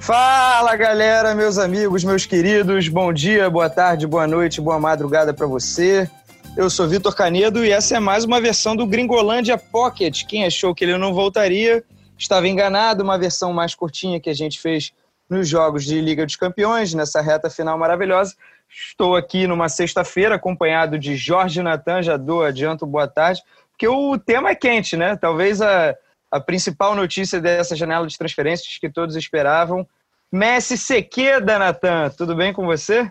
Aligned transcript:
Fala 0.00 0.76
galera, 0.76 1.34
meus 1.34 1.56
amigos, 1.56 2.04
meus 2.04 2.26
queridos, 2.26 2.88
bom 2.88 3.10
dia, 3.10 3.48
boa 3.48 3.70
tarde, 3.70 4.06
boa 4.06 4.26
noite, 4.26 4.60
boa 4.60 4.78
madrugada 4.78 5.32
para 5.32 5.46
você. 5.46 6.06
Eu 6.56 6.68
sou 6.68 6.86
Vitor 6.86 7.14
Canedo 7.14 7.64
e 7.64 7.70
essa 7.70 7.96
é 7.96 7.98
mais 7.98 8.24
uma 8.24 8.38
versão 8.38 8.76
do 8.76 8.86
Gringolândia 8.86 9.56
Pocket. 9.56 10.24
Quem 10.26 10.44
achou 10.44 10.74
que 10.74 10.84
ele 10.84 10.98
não 10.98 11.14
voltaria 11.14 11.82
estava 12.18 12.46
enganado, 12.46 13.02
uma 13.02 13.18
versão 13.18 13.52
mais 13.52 13.74
curtinha 13.74 14.20
que 14.20 14.28
a 14.28 14.34
gente 14.34 14.60
fez 14.60 14.92
nos 15.28 15.48
jogos 15.48 15.84
de 15.84 16.00
Liga 16.00 16.26
dos 16.26 16.36
Campeões, 16.36 16.92
nessa 16.92 17.20
reta 17.20 17.48
final 17.48 17.78
maravilhosa. 17.78 18.34
Estou 18.74 19.14
aqui 19.14 19.46
numa 19.46 19.68
sexta-feira 19.68 20.34
acompanhado 20.34 20.98
de 20.98 21.16
Jorge 21.16 21.62
Natan, 21.62 22.02
já 22.02 22.16
dou 22.16 22.42
adianto 22.42 22.86
boa 22.86 23.06
tarde, 23.06 23.40
porque 23.70 23.86
o 23.86 24.18
tema 24.18 24.50
é 24.50 24.54
quente, 24.54 24.96
né? 24.96 25.16
Talvez 25.16 25.62
a, 25.62 25.94
a 26.30 26.40
principal 26.40 26.94
notícia 26.96 27.40
dessa 27.40 27.76
janela 27.76 28.06
de 28.06 28.18
transferências 28.18 28.78
que 28.78 28.90
todos 28.90 29.14
esperavam. 29.14 29.86
Messi 30.32 30.76
Sequeda, 30.76 31.58
Natan, 31.58 32.10
tudo 32.10 32.34
bem 32.34 32.52
com 32.52 32.66
você? 32.66 33.10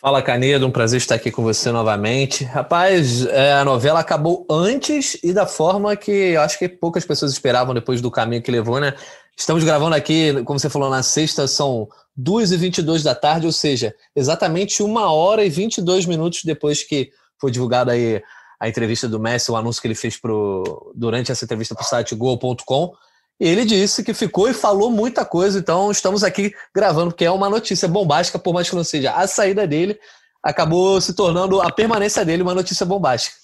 Fala 0.00 0.22
Canedo, 0.22 0.64
um 0.64 0.70
prazer 0.70 0.98
estar 0.98 1.16
aqui 1.16 1.28
com 1.28 1.42
você 1.42 1.72
novamente. 1.72 2.44
Rapaz, 2.44 3.26
é, 3.26 3.54
a 3.54 3.64
novela 3.64 3.98
acabou 3.98 4.46
antes 4.48 5.18
e 5.24 5.32
da 5.32 5.44
forma 5.44 5.96
que 5.96 6.12
eu 6.12 6.40
acho 6.40 6.56
que 6.56 6.68
poucas 6.68 7.04
pessoas 7.04 7.32
esperavam 7.32 7.74
depois 7.74 8.00
do 8.00 8.08
caminho 8.08 8.40
que 8.40 8.48
levou, 8.48 8.78
né? 8.78 8.94
Estamos 9.36 9.64
gravando 9.64 9.96
aqui, 9.96 10.40
como 10.44 10.56
você 10.56 10.70
falou, 10.70 10.88
na 10.88 11.02
sexta, 11.02 11.48
são 11.48 11.88
2h22 12.16 13.02
da 13.02 13.12
tarde, 13.12 13.46
ou 13.46 13.52
seja, 13.52 13.92
exatamente 14.14 14.84
uma 14.84 15.12
hora 15.12 15.44
e 15.44 15.50
22 15.50 16.06
minutos 16.06 16.44
depois 16.44 16.84
que 16.84 17.10
foi 17.36 17.50
divulgada 17.50 17.90
aí 17.90 18.22
a 18.60 18.68
entrevista 18.68 19.08
do 19.08 19.18
Messi, 19.18 19.50
o 19.50 19.56
anúncio 19.56 19.82
que 19.82 19.88
ele 19.88 19.96
fez 19.96 20.16
pro, 20.16 20.92
durante 20.94 21.32
essa 21.32 21.44
entrevista 21.44 21.74
para 21.74 21.82
o 21.82 21.86
site 21.86 22.14
Gol.com. 22.14 22.92
Ele 23.40 23.64
disse 23.64 24.02
que 24.02 24.12
ficou 24.12 24.48
e 24.48 24.54
falou 24.54 24.90
muita 24.90 25.24
coisa, 25.24 25.60
então 25.60 25.90
estamos 25.90 26.24
aqui 26.24 26.52
gravando, 26.74 27.12
porque 27.12 27.24
é 27.24 27.30
uma 27.30 27.48
notícia 27.48 27.86
bombástica, 27.86 28.38
por 28.38 28.52
mais 28.52 28.68
que 28.68 28.74
não 28.74 28.82
seja 28.82 29.12
a 29.12 29.26
saída 29.28 29.66
dele, 29.66 29.98
acabou 30.42 31.00
se 31.00 31.14
tornando 31.14 31.60
a 31.60 31.70
permanência 31.70 32.24
dele 32.24 32.42
uma 32.42 32.54
notícia 32.54 32.84
bombástica. 32.84 33.36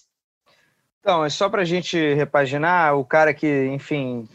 Então, 1.00 1.24
é 1.24 1.30
só 1.30 1.48
para 1.48 1.62
a 1.62 1.66
gente 1.66 2.14
repaginar, 2.14 2.96
o 2.96 3.04
cara 3.04 3.32
que, 3.32 3.66
enfim, 3.66 4.26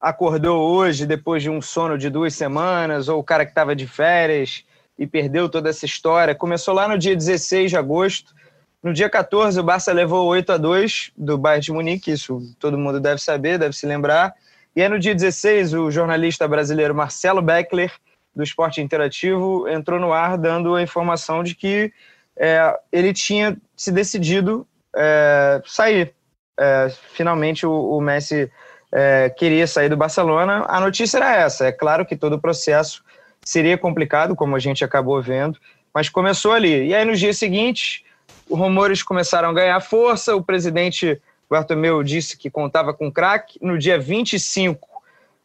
acordou 0.00 0.58
hoje 0.58 1.06
depois 1.06 1.42
de 1.42 1.48
um 1.48 1.62
sono 1.62 1.96
de 1.96 2.10
duas 2.10 2.34
semanas, 2.34 3.08
ou 3.08 3.18
o 3.18 3.24
cara 3.24 3.46
que 3.46 3.52
estava 3.52 3.74
de 3.74 3.86
férias 3.86 4.64
e 4.98 5.06
perdeu 5.06 5.48
toda 5.48 5.70
essa 5.70 5.86
história, 5.86 6.34
começou 6.34 6.74
lá 6.74 6.88
no 6.88 6.98
dia 6.98 7.14
16 7.14 7.70
de 7.70 7.76
agosto, 7.76 8.34
no 8.82 8.92
dia 8.92 9.08
14, 9.08 9.58
o 9.58 9.62
Barça 9.62 9.92
levou 9.92 10.26
8 10.26 10.52
a 10.52 10.56
2 10.56 11.12
do 11.16 11.38
Bayern 11.38 11.64
de 11.64 11.72
Munique, 11.72 12.12
isso 12.12 12.42
todo 12.58 12.76
mundo 12.76 13.00
deve 13.00 13.20
saber, 13.20 13.58
deve 13.58 13.74
se 13.74 13.86
lembrar. 13.86 14.34
E 14.78 14.80
aí, 14.80 14.88
no 14.88 14.96
dia 14.96 15.12
16, 15.12 15.74
o 15.74 15.90
jornalista 15.90 16.46
brasileiro 16.46 16.94
Marcelo 16.94 17.42
Beckler, 17.42 17.90
do 18.32 18.44
Esporte 18.44 18.80
Interativo, 18.80 19.66
entrou 19.68 19.98
no 19.98 20.12
ar 20.12 20.38
dando 20.38 20.76
a 20.76 20.80
informação 20.80 21.42
de 21.42 21.56
que 21.56 21.92
é, 22.36 22.78
ele 22.92 23.12
tinha 23.12 23.56
se 23.76 23.90
decidido 23.90 24.64
é, 24.94 25.60
sair. 25.66 26.14
É, 26.56 26.92
finalmente, 27.12 27.66
o, 27.66 27.72
o 27.72 28.00
Messi 28.00 28.48
é, 28.92 29.28
queria 29.30 29.66
sair 29.66 29.88
do 29.88 29.96
Barcelona. 29.96 30.64
A 30.68 30.78
notícia 30.78 31.16
era 31.16 31.34
essa. 31.34 31.66
É 31.66 31.72
claro 31.72 32.06
que 32.06 32.14
todo 32.14 32.34
o 32.34 32.40
processo 32.40 33.02
seria 33.44 33.76
complicado, 33.76 34.36
como 34.36 34.54
a 34.54 34.60
gente 34.60 34.84
acabou 34.84 35.20
vendo, 35.20 35.58
mas 35.92 36.08
começou 36.08 36.52
ali. 36.52 36.86
E 36.86 36.94
aí, 36.94 37.04
nos 37.04 37.18
dias 37.18 37.36
seguintes 37.36 38.04
os 38.48 38.56
rumores 38.56 39.02
começaram 39.02 39.48
a 39.48 39.52
ganhar 39.52 39.80
força, 39.80 40.36
o 40.36 40.42
presidente 40.44 41.20
Bartomeu 41.50 42.02
disse 42.02 42.36
que 42.36 42.50
contava 42.50 42.92
com 42.92 43.10
craque. 43.10 43.58
No 43.62 43.78
dia 43.78 43.98
25, 43.98 44.86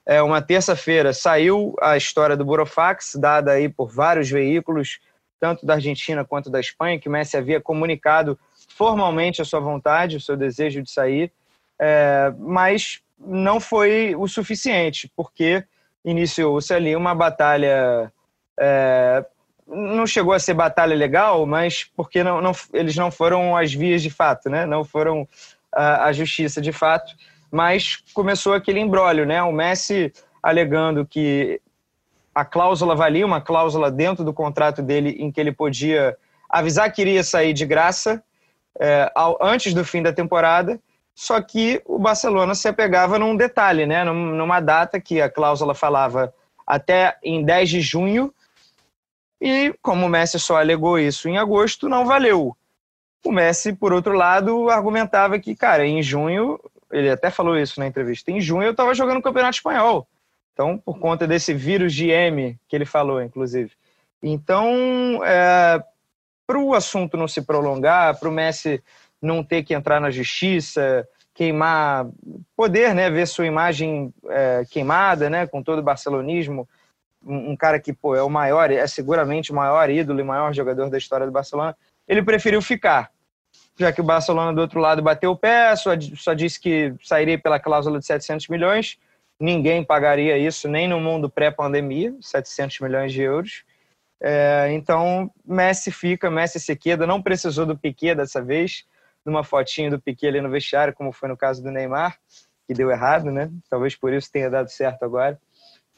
é, 0.05 0.21
uma 0.21 0.41
terça-feira, 0.41 1.13
saiu 1.13 1.75
a 1.81 1.95
história 1.95 2.35
do 2.35 2.45
Burofax, 2.45 3.15
dada 3.15 3.51
aí 3.51 3.69
por 3.69 3.89
vários 3.89 4.29
veículos, 4.29 4.99
tanto 5.39 5.65
da 5.65 5.75
Argentina 5.75 6.25
quanto 6.25 6.49
da 6.49 6.59
Espanha, 6.59 6.99
que 6.99 7.07
o 7.07 7.11
Messi 7.11 7.37
havia 7.37 7.61
comunicado 7.61 8.37
formalmente 8.75 9.41
a 9.41 9.45
sua 9.45 9.59
vontade, 9.59 10.17
o 10.17 10.21
seu 10.21 10.35
desejo 10.35 10.81
de 10.81 10.91
sair, 10.91 11.31
é, 11.79 12.33
mas 12.37 13.01
não 13.17 13.59
foi 13.59 14.15
o 14.17 14.27
suficiente, 14.27 15.11
porque 15.15 15.63
iniciou-se 16.03 16.73
ali 16.73 16.95
uma 16.95 17.15
batalha 17.15 18.11
é, 18.59 19.25
não 19.67 20.05
chegou 20.05 20.33
a 20.33 20.39
ser 20.39 20.53
batalha 20.53 20.95
legal, 20.95 21.45
mas 21.45 21.85
porque 21.95 22.23
não, 22.23 22.41
não, 22.41 22.51
eles 22.73 22.95
não 22.95 23.09
foram 23.09 23.55
as 23.55 23.73
vias 23.73 24.01
de 24.01 24.09
fato, 24.09 24.49
né? 24.49 24.65
Não 24.65 24.83
foram 24.83 25.27
a 25.75 26.11
justiça 26.11 26.61
de 26.61 26.71
fato, 26.71 27.13
mas 27.51 27.97
começou 28.13 28.53
aquele 28.53 28.79
embrólio, 28.79 29.25
né? 29.25 29.41
O 29.43 29.51
Messi 29.51 30.11
alegando 30.41 31.05
que 31.05 31.61
a 32.33 32.43
cláusula 32.43 32.95
valia, 32.95 33.25
uma 33.25 33.41
cláusula 33.41 33.91
dentro 33.91 34.23
do 34.23 34.33
contrato 34.33 34.81
dele 34.81 35.15
em 35.19 35.31
que 35.31 35.39
ele 35.39 35.51
podia 35.51 36.17
avisar 36.49 36.91
que 36.91 37.01
iria 37.01 37.23
sair 37.23 37.53
de 37.53 37.65
graça 37.65 38.23
é, 38.79 39.11
ao, 39.15 39.37
antes 39.41 39.73
do 39.73 39.85
fim 39.85 40.01
da 40.01 40.11
temporada, 40.11 40.79
só 41.15 41.39
que 41.41 41.81
o 41.85 41.99
Barcelona 41.99 42.55
se 42.55 42.67
apegava 42.67 43.19
num 43.19 43.35
detalhe, 43.37 43.85
né? 43.85 44.03
Numa 44.03 44.59
data 44.59 44.99
que 44.99 45.21
a 45.21 45.29
cláusula 45.29 45.75
falava 45.75 46.33
até 46.65 47.17
em 47.23 47.43
10 47.43 47.69
de 47.69 47.81
junho, 47.81 48.33
e 49.39 49.75
como 49.81 50.05
o 50.05 50.09
Messi 50.09 50.39
só 50.39 50.57
alegou 50.57 50.97
isso 50.97 51.27
em 51.27 51.37
agosto, 51.37 51.89
não 51.89 52.05
valeu. 52.05 52.55
O 53.25 53.31
Messi, 53.31 53.73
por 53.73 53.93
outro 53.93 54.13
lado, 54.13 54.69
argumentava 54.69 55.39
que, 55.39 55.55
cara, 55.55 55.85
em 55.85 56.03
junho, 56.03 56.59
ele 56.91 57.09
até 57.09 57.29
falou 57.29 57.57
isso 57.57 57.79
na 57.79 57.87
entrevista, 57.87 58.31
em 58.31 58.41
junho 58.41 58.63
eu 58.63 58.71
estava 58.71 58.93
jogando 58.93 59.17
o 59.17 59.21
Campeonato 59.21 59.55
Espanhol. 59.55 60.07
Então, 60.53 60.77
por 60.77 60.99
conta 60.99 61.25
desse 61.25 61.53
vírus 61.53 61.93
de 61.93 62.09
M 62.09 62.59
que 62.67 62.75
ele 62.75 62.85
falou, 62.85 63.21
inclusive. 63.21 63.71
Então, 64.21 65.21
é, 65.25 65.83
para 66.45 66.59
o 66.59 66.73
assunto 66.73 67.17
não 67.17 67.27
se 67.27 67.41
prolongar, 67.41 68.19
para 68.19 68.29
o 68.29 68.31
Messi 68.31 68.83
não 69.21 69.43
ter 69.43 69.63
que 69.63 69.73
entrar 69.73 69.99
na 69.99 70.11
justiça, 70.11 71.07
queimar, 71.33 72.07
poder 72.55 72.93
né, 72.93 73.09
ver 73.09 73.27
sua 73.27 73.47
imagem 73.47 74.13
é, 74.29 74.63
queimada, 74.69 75.29
né, 75.29 75.47
com 75.47 75.63
todo 75.63 75.79
o 75.79 75.83
barcelonismo, 75.83 76.67
um, 77.25 77.55
cara 77.55 77.79
que 77.79 77.93
pô, 77.93 78.15
é 78.15 78.21
o 78.21 78.29
maior, 78.29 78.69
é 78.69 78.85
seguramente 78.85 79.51
o 79.51 79.55
maior 79.55 79.89
ídolo 79.89 80.19
e 80.19 80.23
maior 80.23 80.53
jogador 80.53 80.89
da 80.89 80.97
história 80.97 81.25
do 81.25 81.31
Barcelona, 81.31 81.75
ele 82.07 82.23
preferiu 82.23 82.61
ficar. 82.61 83.11
Já 83.77 83.91
que 83.91 84.01
o 84.01 84.03
Barcelona 84.03 84.53
do 84.53 84.61
outro 84.61 84.79
lado 84.79 85.01
bateu 85.01 85.31
o 85.31 85.37
pé, 85.37 85.75
só, 85.75 85.91
só 86.15 86.33
disse 86.33 86.59
que 86.59 86.93
sairia 87.01 87.39
pela 87.39 87.59
cláusula 87.59 87.99
de 87.99 88.05
700 88.05 88.47
milhões, 88.47 88.97
ninguém 89.39 89.83
pagaria 89.83 90.37
isso, 90.37 90.67
nem 90.67 90.87
no 90.87 90.99
mundo 90.99 91.29
pré-pandemia, 91.29 92.15
700 92.21 92.79
milhões 92.79 93.11
de 93.11 93.21
euros. 93.21 93.63
É, 94.21 94.69
então, 94.71 95.29
Messi 95.45 95.91
fica, 95.91 96.29
Messi 96.29 96.59
se 96.59 96.75
queda, 96.75 97.07
não 97.07 97.21
precisou 97.21 97.65
do 97.65 97.77
Piquet 97.77 98.15
dessa 98.15 98.41
vez, 98.41 98.85
numa 99.25 99.43
fotinha 99.43 99.89
do 99.89 99.99
Piquet 99.99 100.27
ali 100.27 100.41
no 100.41 100.49
vestiário, 100.49 100.93
como 100.93 101.11
foi 101.11 101.27
no 101.27 101.35
caso 101.35 101.61
do 101.63 101.71
Neymar, 101.71 102.17
que 102.67 102.73
deu 102.73 102.89
errado, 102.91 103.31
né? 103.31 103.49
Talvez 103.69 103.95
por 103.95 104.13
isso 104.13 104.31
tenha 104.31 104.49
dado 104.49 104.69
certo 104.69 105.03
agora. 105.03 105.37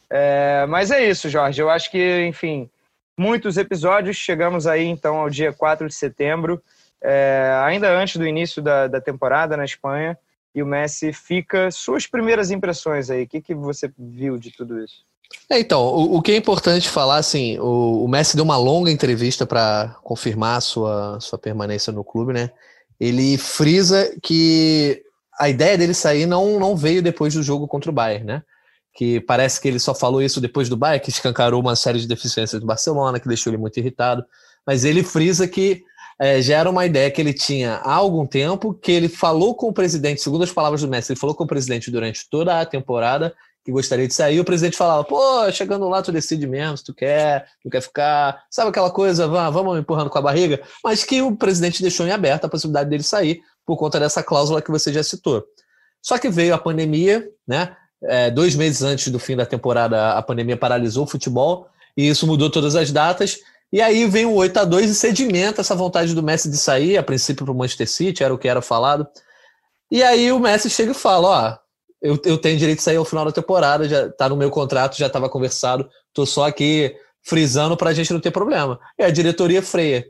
É, 0.10 0.66
mas 0.68 0.92
é 0.92 1.04
isso, 1.08 1.30
Jorge. 1.30 1.62
Eu 1.62 1.70
acho 1.70 1.92
que, 1.92 2.26
enfim, 2.26 2.70
muitos 3.18 3.58
episódios. 3.58 4.18
Chegamos 4.18 4.68
aí, 4.68 4.86
então, 4.86 5.18
ao 5.18 5.30
dia 5.30 5.54
4 5.54 5.88
de 5.88 5.94
setembro, 5.94 6.62
é, 7.02 7.62
ainda 7.64 7.90
antes 7.98 8.18
do 8.18 8.28
início 8.28 8.62
da, 8.62 8.88
da 8.88 9.02
temporada 9.02 9.56
na 9.56 9.66
Espanha. 9.66 10.18
E 10.54 10.64
o 10.64 10.66
Messi 10.66 11.12
fica. 11.12 11.70
Suas 11.70 12.08
primeiras 12.08 12.50
impressões 12.50 13.10
aí, 13.10 13.24
o 13.24 13.28
que, 13.28 13.42
que 13.42 13.54
você 13.54 13.92
viu 13.98 14.38
de 14.38 14.52
tudo 14.52 14.82
isso? 14.82 15.04
É, 15.50 15.60
então, 15.60 15.82
o, 15.82 16.18
o, 16.18 16.22
que 16.22 16.32
é 16.32 16.38
importante 16.38 16.88
falar, 16.88 17.18
assim, 17.18 17.60
o, 17.60 18.06
o 18.06 18.08
Messi 18.08 18.36
deu 18.36 18.46
uma 18.46 18.58
longa 18.58 18.90
entrevista 18.90 19.46
para 19.46 19.96
confirmar 20.02 20.62
sua, 20.62 21.20
sua 21.20 21.38
permanência 21.38 21.92
no 21.92 22.04
clube, 22.04 22.34
né? 22.34 22.52
Ele 23.00 23.38
frisa 23.38 24.16
que 24.24 25.04
a 25.38 25.50
ideia 25.50 25.78
dele 25.78 25.94
sair 25.94 26.26
não, 26.26 26.60
não 26.60 26.76
veio 26.76 27.02
depois 27.02 27.34
do 27.34 27.44
jogo 27.44 27.68
contra 27.68 27.92
o 27.92 27.94
Bayern, 27.94 28.26
né? 28.26 28.44
Que 28.96 29.20
parece 29.20 29.60
que 29.60 29.68
ele 29.68 29.78
só 29.78 29.94
falou 29.94 30.22
isso 30.22 30.40
depois 30.40 30.70
do 30.70 30.78
Bayern, 30.78 31.04
que 31.04 31.10
escancarou 31.10 31.62
uma 31.62 31.76
série 31.76 32.00
de 32.00 32.08
deficiências 32.08 32.62
do 32.62 32.66
Barcelona, 32.66 33.20
que 33.20 33.28
deixou 33.28 33.52
ele 33.52 33.58
muito 33.58 33.78
irritado. 33.78 34.26
Mas 34.66 34.86
ele 34.86 35.04
frisa 35.04 35.48
que 35.48 35.84
é, 36.18 36.42
já 36.42 36.60
era 36.60 36.70
uma 36.70 36.86
ideia 36.86 37.12
que 37.12 37.22
ele 37.22 37.34
tinha 37.34 37.76
há 37.84 37.94
algum 37.94 38.26
tempo, 38.26 38.74
que 38.74 38.94
ele 38.94 39.10
falou 39.10 39.54
com 39.54 39.68
o 39.68 39.74
presidente, 39.74 40.22
segundo 40.22 40.46
as 40.46 40.52
palavras 40.52 40.82
do 40.82 40.88
Messi, 40.88 41.12
ele 41.12 41.20
falou 41.20 41.36
com 41.36 41.44
o 41.44 41.48
presidente 41.48 41.92
durante 41.92 42.30
toda 42.30 42.62
a 42.62 42.66
temporada 42.66 43.36
que 43.66 43.72
gostaria 43.72 44.08
de 44.08 44.14
sair, 44.14 44.40
o 44.40 44.46
presidente 44.46 44.78
falava, 44.78 45.04
pô, 45.04 45.52
chegando 45.52 45.90
lá 45.90 46.00
tu 46.00 46.12
decide 46.12 46.46
mesmo, 46.46 46.78
se 46.78 46.84
tu 46.84 46.94
quer, 46.94 47.48
tu 47.64 47.70
quer 47.70 47.82
ficar, 47.82 48.44
sabe 48.48 48.70
aquela 48.70 48.92
coisa, 48.92 49.28
vamos 49.28 49.80
empurrando 49.80 50.08
com 50.08 50.20
a 50.20 50.22
barriga, 50.22 50.62
mas 50.84 51.04
que 51.04 51.20
o 51.24 51.36
presidente 51.36 51.82
deixou 51.82 52.06
em 52.06 52.12
aberto 52.12 52.46
a 52.46 52.50
possibilidade 52.50 52.92
dele 52.92 53.02
sair 53.02 53.42
por 53.66 53.76
conta 53.76 54.00
dessa 54.00 54.22
cláusula 54.22 54.62
que 54.62 54.70
você 54.70 54.94
já 54.94 55.02
citou. 55.02 55.44
Só 56.00 56.20
que 56.20 56.30
veio 56.30 56.54
a 56.54 56.60
pandemia, 56.60 57.28
né, 57.48 57.76
é, 58.08 58.32
dois 58.32 58.56
meses 58.56 58.82
antes 58.82 59.10
do 59.10 59.20
fim 59.20 59.36
da 59.36 59.46
temporada, 59.46 60.14
a 60.14 60.22
pandemia 60.22 60.58
paralisou 60.58 61.04
o 61.04 61.08
futebol 61.08 61.68
e 61.96 62.08
isso 62.08 62.28
mudou 62.28 62.50
todas 62.50 62.76
as 62.76 62.92
datas. 62.92 63.40
E 63.72 63.82
aí 63.82 64.06
vem 64.06 64.26
o 64.26 64.34
8 64.34 64.58
a 64.58 64.64
2 64.64 64.90
e 64.90 64.96
sedimenta 64.96 65.62
essa 65.62 65.76
vontade 65.76 66.14
do 66.14 66.24
Messi 66.24 66.50
de 66.50 66.58
sair, 66.58 66.98
a 66.98 67.04
princípio 67.04 67.46
para 67.46 67.52
o 67.52 67.58
Manchester 67.58 67.90
City, 67.90 68.24
era 68.24 68.34
o 68.34 68.38
que 68.38 68.48
era 68.48 68.62
falado. 68.62 69.08
E 69.92 70.04
aí 70.04 70.32
o 70.32 70.40
Messi 70.40 70.70
chega 70.70 70.92
e 70.92 70.96
fala: 70.96 71.28
Ó, 71.28 71.58
eu, 72.02 72.20
eu 72.26 72.38
tenho 72.38 72.58
direito 72.58 72.78
de 72.78 72.84
sair 72.84 72.98
ao 72.98 73.06
final 73.06 73.26
da 73.26 73.32
temporada, 73.32 73.88
já 73.90 74.10
tá 74.10 74.30
no 74.30 74.38
meu 74.38 74.50
contrato, 74.50 74.98
já 74.98 75.08
estava 75.08 75.30
conversado, 75.30 75.90
tô 76.14 76.26
só 76.26 76.48
aqui 76.48 76.96
frisando 77.22 77.76
para 77.76 77.90
a 77.90 77.94
gente 77.94 78.14
não 78.14 78.20
ter 78.20 78.32
problema. 78.32 78.80
E 78.98 79.04
a 79.04 79.10
diretoria 79.10 79.62
freia. 79.62 80.06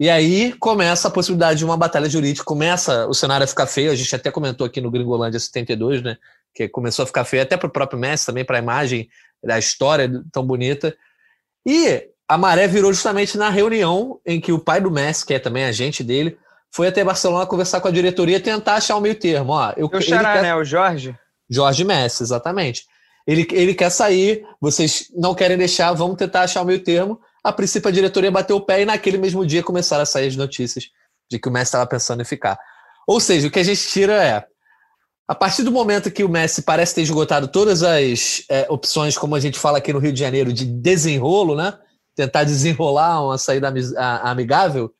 E 0.00 0.10
aí 0.10 0.52
começa 0.54 1.06
a 1.06 1.10
possibilidade 1.10 1.60
de 1.60 1.64
uma 1.64 1.76
batalha 1.76 2.10
jurídica, 2.10 2.44
começa 2.44 3.06
o 3.06 3.14
cenário 3.14 3.44
a 3.44 3.46
ficar 3.46 3.66
feio, 3.66 3.92
a 3.92 3.94
gente 3.94 4.14
até 4.14 4.30
comentou 4.30 4.66
aqui 4.66 4.80
no 4.80 4.90
Gringolândia 4.90 5.38
72, 5.38 6.02
né? 6.02 6.16
Que 6.54 6.68
começou 6.68 7.02
a 7.02 7.06
ficar 7.06 7.24
feio 7.24 7.42
até 7.42 7.56
para 7.56 7.66
o 7.66 7.72
próprio 7.72 7.98
Messi, 7.98 8.26
também 8.26 8.44
para 8.44 8.58
a 8.58 8.62
imagem 8.62 9.08
da 9.42 9.58
história 9.58 10.10
tão 10.32 10.44
bonita. 10.44 10.96
E 11.66 12.08
a 12.28 12.38
maré 12.38 12.66
virou 12.66 12.92
justamente 12.92 13.36
na 13.36 13.50
reunião 13.50 14.20
em 14.24 14.40
que 14.40 14.52
o 14.52 14.58
pai 14.58 14.80
do 14.80 14.90
Messi, 14.90 15.26
que 15.26 15.34
é 15.34 15.38
também 15.38 15.64
agente 15.64 16.02
dele, 16.02 16.38
foi 16.74 16.88
até 16.88 17.04
Barcelona 17.04 17.46
conversar 17.46 17.80
com 17.80 17.88
a 17.88 17.90
diretoria 17.90 18.40
tentar 18.40 18.76
achar 18.76 18.96
o 18.96 19.00
meio 19.00 19.14
termo. 19.14 19.52
Ó, 19.52 19.72
eu, 19.76 19.90
o 19.92 20.00
xará, 20.00 20.34
quer... 20.34 20.42
né? 20.42 20.54
O 20.54 20.64
Jorge? 20.64 21.14
Jorge 21.48 21.84
Messi, 21.84 22.22
exatamente. 22.22 22.86
Ele, 23.26 23.46
ele 23.52 23.74
quer 23.74 23.90
sair, 23.90 24.44
vocês 24.60 25.06
não 25.14 25.34
querem 25.34 25.56
deixar, 25.56 25.92
vamos 25.92 26.16
tentar 26.16 26.42
achar 26.42 26.62
o 26.62 26.64
meio 26.64 26.82
termo. 26.82 27.20
A 27.44 27.52
princípio, 27.52 27.88
a 27.88 27.92
diretoria 27.92 28.30
bateu 28.30 28.56
o 28.56 28.60
pé 28.60 28.82
e 28.82 28.84
naquele 28.84 29.18
mesmo 29.18 29.44
dia 29.44 29.62
começaram 29.62 30.02
a 30.02 30.06
sair 30.06 30.28
as 30.28 30.36
notícias 30.36 30.88
de 31.30 31.38
que 31.38 31.48
o 31.48 31.52
Messi 31.52 31.64
estava 31.64 31.86
pensando 31.86 32.22
em 32.22 32.24
ficar. 32.24 32.58
Ou 33.06 33.20
seja, 33.20 33.48
o 33.48 33.50
que 33.50 33.58
a 33.58 33.64
gente 33.64 33.86
tira 33.88 34.14
é 34.14 34.44
a 35.28 35.34
partir 35.34 35.62
do 35.62 35.72
momento 35.72 36.10
que 36.10 36.24
o 36.24 36.28
Messi 36.28 36.62
parece 36.62 36.94
ter 36.94 37.02
esgotado 37.02 37.48
todas 37.48 37.82
as 37.82 38.44
é, 38.48 38.66
opções, 38.68 39.16
como 39.16 39.34
a 39.34 39.40
gente 39.40 39.58
fala 39.58 39.78
aqui 39.78 39.92
no 39.92 39.98
Rio 39.98 40.12
de 40.12 40.20
Janeiro, 40.20 40.52
de 40.52 40.64
desenrolo, 40.64 41.54
né? 41.54 41.78
Tentar 42.14 42.44
desenrolar 42.44 43.24
uma 43.24 43.38
saída 43.38 43.72
amigável, 44.22 44.92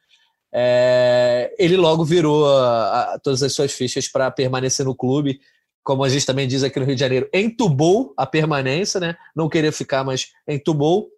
é, 0.54 1.54
ele 1.58 1.76
logo 1.76 2.04
virou 2.04 2.46
a, 2.46 3.14
a, 3.14 3.18
todas 3.18 3.42
as 3.42 3.54
suas 3.54 3.72
fichas 3.72 4.06
para 4.06 4.30
permanecer 4.30 4.84
no 4.84 4.94
clube. 4.94 5.40
Como 5.82 6.04
a 6.04 6.08
gente 6.08 6.26
também 6.26 6.46
diz 6.46 6.62
aqui 6.62 6.78
no 6.78 6.84
Rio 6.84 6.94
de 6.94 7.00
Janeiro, 7.00 7.28
entubou 7.32 8.14
a 8.16 8.26
permanência, 8.26 9.00
né? 9.00 9.16
Não 9.34 9.48
queria 9.48 9.72
ficar, 9.72 10.04
mas 10.04 10.28
entubou. 10.46 11.08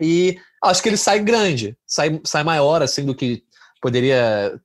E 0.00 0.36
acho 0.62 0.82
que 0.82 0.88
ele 0.88 0.96
sai 0.96 1.20
grande, 1.20 1.76
sai, 1.86 2.20
sai 2.24 2.42
maior 2.42 2.82
assim 2.82 3.04
do 3.04 3.14
que 3.14 3.44
poderia 3.80 4.60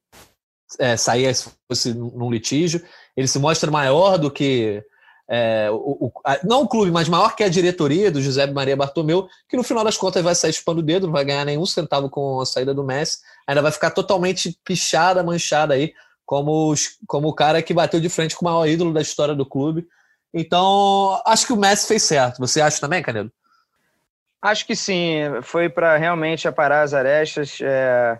é, 0.79 0.97
sair 0.97 1.33
se 1.33 1.49
fosse 1.69 1.93
num 1.93 2.31
litígio. 2.31 2.83
Ele 3.17 3.27
se 3.27 3.39
mostra 3.39 3.71
maior 3.71 4.17
do 4.19 4.29
que 4.29 4.83
é, 5.29 5.67
o, 5.71 6.07
o, 6.07 6.11
a, 6.23 6.39
não 6.43 6.61
o 6.61 6.67
clube, 6.67 6.91
mas 6.91 7.09
maior 7.09 7.35
que 7.35 7.43
a 7.43 7.49
diretoria 7.49 8.09
do 8.09 8.21
José 8.21 8.47
Maria 8.47 8.77
Bartomeu, 8.77 9.27
que 9.49 9.57
no 9.57 9.63
final 9.63 9.83
das 9.83 9.97
contas 9.97 10.23
vai 10.23 10.33
sair 10.35 10.53
chupando 10.53 10.79
o 10.79 10.83
dedo, 10.83 11.07
não 11.07 11.13
vai 11.13 11.25
ganhar 11.25 11.43
nenhum 11.43 11.65
centavo 11.65 12.09
com 12.09 12.39
a 12.39 12.45
saída 12.45 12.73
do 12.73 12.83
Messi, 12.83 13.17
ainda 13.45 13.61
vai 13.61 13.71
ficar 13.71 13.91
totalmente 13.91 14.57
pichada, 14.63 15.23
manchada 15.23 15.73
aí, 15.73 15.93
como, 16.25 16.71
os, 16.71 16.97
como 17.07 17.27
o 17.27 17.33
cara 17.33 17.61
que 17.61 17.73
bateu 17.73 17.99
de 17.99 18.07
frente 18.07 18.35
com 18.35 18.45
o 18.45 18.49
maior 18.49 18.67
ídolo 18.67 18.93
da 18.93 19.01
história 19.01 19.35
do 19.35 19.45
clube. 19.45 19.85
Então, 20.33 21.21
acho 21.25 21.45
que 21.45 21.53
o 21.53 21.57
Messi 21.57 21.87
fez 21.87 22.03
certo. 22.03 22.37
Você 22.39 22.61
acha 22.61 22.79
também, 22.79 23.01
Canedo? 23.01 23.31
Acho 24.41 24.65
que 24.65 24.75
sim, 24.75 25.21
foi 25.41 25.67
para 25.67 25.97
realmente 25.97 26.47
aparar 26.47 26.83
as 26.83 26.93
arestas. 26.93 27.57
É... 27.61 28.19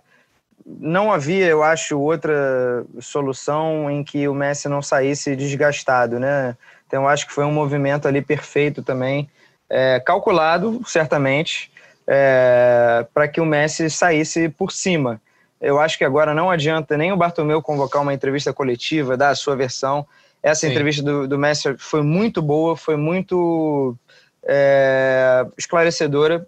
Não 0.65 1.12
havia, 1.12 1.45
eu 1.45 1.63
acho, 1.63 2.00
outra 2.00 2.86
solução 3.00 3.89
em 3.89 4.04
que 4.04 4.27
o 4.27 4.33
Messi 4.33 4.68
não 4.68 4.81
saísse 4.81 5.36
desgastado, 5.36 6.19
né? 6.19 6.56
Então, 6.86 7.04
eu 7.04 7.09
acho 7.09 7.27
que 7.27 7.33
foi 7.33 7.45
um 7.45 7.51
movimento 7.51 8.07
ali 8.07 8.21
perfeito 8.21 8.81
também, 8.81 9.30
é, 9.69 10.00
calculado, 10.00 10.81
certamente, 10.86 11.71
é, 12.06 13.06
para 13.13 13.27
que 13.27 13.42
o 13.42 13.45
Messi 13.45 13.89
saísse 13.89 14.50
por 14.50 14.71
cima. 14.71 15.21
Eu 15.59 15.80
acho 15.80 15.98
que 15.98 16.06
agora 16.06 16.33
não 16.33 16.50
adianta 16.50 16.98
nem 16.98 17.12
o 17.12 17.18
Bartomeu 17.18 17.62
convocar 17.62 18.01
uma 18.01 18.13
entrevista 18.13 18.54
coletiva, 18.54 19.18
dar 19.18 19.30
a 19.30 19.36
sua 19.36 19.56
versão. 19.56 20.06
Essa 20.42 20.62
Sim. 20.62 20.68
entrevista 20.68 21.04
do, 21.04 21.27
do 21.27 21.38
Messi 21.38 21.75
foi 21.77 22.01
muito 22.01 22.42
boa, 22.42 22.77
foi 22.77 22.95
muito 22.95 23.95
é, 24.44 25.45
esclarecedora. 25.57 26.48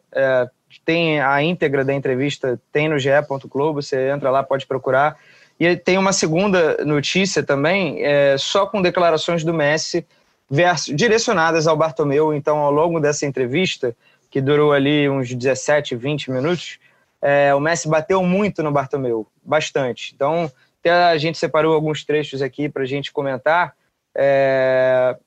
Tem 0.85 1.19
a 1.19 1.41
íntegra 1.41 1.83
da 1.83 1.93
entrevista, 1.93 2.59
tem 2.71 2.87
no 2.87 2.99
ge. 2.99 3.09
Globo, 3.49 3.81
você 3.81 4.09
entra 4.09 4.29
lá, 4.29 4.43
pode 4.43 4.67
procurar. 4.67 5.17
E 5.59 5.75
tem 5.75 5.97
uma 5.97 6.13
segunda 6.13 6.83
notícia 6.85 7.43
também, 7.43 8.03
é, 8.03 8.37
só 8.37 8.65
com 8.65 8.81
declarações 8.81 9.43
do 9.43 9.53
Messi 9.53 10.05
verso, 10.49 10.95
direcionadas 10.95 11.67
ao 11.67 11.75
Bartomeu. 11.75 12.33
Então, 12.33 12.59
ao 12.59 12.71
longo 12.71 12.99
dessa 12.99 13.25
entrevista, 13.25 13.95
que 14.29 14.39
durou 14.39 14.71
ali 14.71 15.09
uns 15.09 15.33
17, 15.33 15.95
20 15.95 16.31
minutos, 16.31 16.79
é, 17.21 17.53
o 17.53 17.59
Messi 17.59 17.89
bateu 17.89 18.23
muito 18.23 18.63
no 18.63 18.71
Bartomeu, 18.71 19.27
bastante. 19.43 20.13
Então, 20.15 20.49
até 20.79 20.91
a 20.91 21.17
gente 21.17 21.37
separou 21.37 21.73
alguns 21.73 22.05
trechos 22.05 22.41
aqui 22.41 22.69
para 22.69 22.83
a 22.83 22.87
gente 22.87 23.11
comentar. 23.11 23.75
É, 24.15 25.17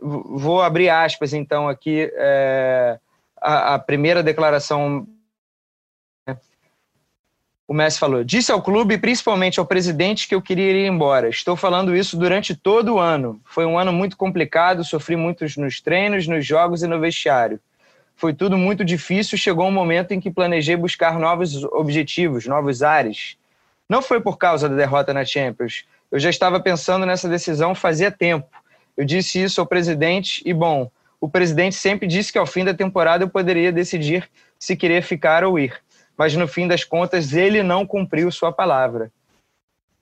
vou 0.00 0.62
abrir 0.62 0.88
aspas, 0.88 1.32
então, 1.32 1.68
aqui. 1.68 2.10
É, 2.14 2.98
a, 3.40 3.74
a, 3.74 3.78
primeira 3.78 4.22
declaração. 4.22 5.06
O 7.66 7.74
Messi 7.74 7.98
falou: 7.98 8.24
Disse 8.24 8.50
ao 8.50 8.62
clube, 8.62 8.98
principalmente 8.98 9.60
ao 9.60 9.66
presidente, 9.66 10.26
que 10.26 10.34
eu 10.34 10.42
queria 10.42 10.70
ir 10.72 10.86
embora. 10.86 11.28
Estou 11.28 11.56
falando 11.56 11.94
isso 11.94 12.16
durante 12.16 12.54
todo 12.54 12.94
o 12.94 12.98
ano. 12.98 13.40
Foi 13.44 13.66
um 13.66 13.78
ano 13.78 13.92
muito 13.92 14.16
complicado, 14.16 14.84
sofri 14.84 15.16
muito 15.16 15.44
nos 15.58 15.80
treinos, 15.80 16.26
nos 16.26 16.46
jogos 16.46 16.82
e 16.82 16.86
no 16.86 17.00
vestiário. 17.00 17.60
Foi 18.16 18.34
tudo 18.34 18.56
muito 18.56 18.84
difícil. 18.84 19.38
Chegou 19.38 19.66
um 19.66 19.72
momento 19.72 20.12
em 20.12 20.20
que 20.20 20.30
planejei 20.30 20.76
buscar 20.76 21.18
novos 21.18 21.62
objetivos, 21.64 22.46
novos 22.46 22.82
ares. 22.82 23.36
Não 23.88 24.02
foi 24.02 24.20
por 24.20 24.36
causa 24.36 24.68
da 24.68 24.76
derrota 24.76 25.14
na 25.14 25.24
Champions. 25.24 25.84
Eu 26.10 26.18
já 26.18 26.30
estava 26.30 26.58
pensando 26.58 27.06
nessa 27.06 27.28
decisão 27.28 27.74
fazia 27.74 28.10
tempo 28.10 28.48
eu 28.98 29.04
disse 29.04 29.40
isso 29.40 29.60
ao 29.60 29.66
presidente 29.66 30.42
e, 30.44 30.52
bom, 30.52 30.90
o 31.20 31.28
presidente 31.28 31.74
sempre 31.74 32.06
disse 32.06 32.32
que 32.32 32.38
ao 32.38 32.46
fim 32.46 32.64
da 32.64 32.72
temporada 32.72 33.24
eu 33.24 33.28
poderia 33.28 33.72
decidir 33.72 34.28
se 34.58 34.76
queria 34.76 35.02
ficar 35.02 35.44
ou 35.44 35.58
ir. 35.58 35.80
Mas 36.16 36.34
no 36.34 36.48
fim 36.48 36.66
das 36.66 36.84
contas, 36.84 37.32
ele 37.32 37.62
não 37.62 37.86
cumpriu 37.86 38.30
sua 38.30 38.52
palavra. 38.52 39.10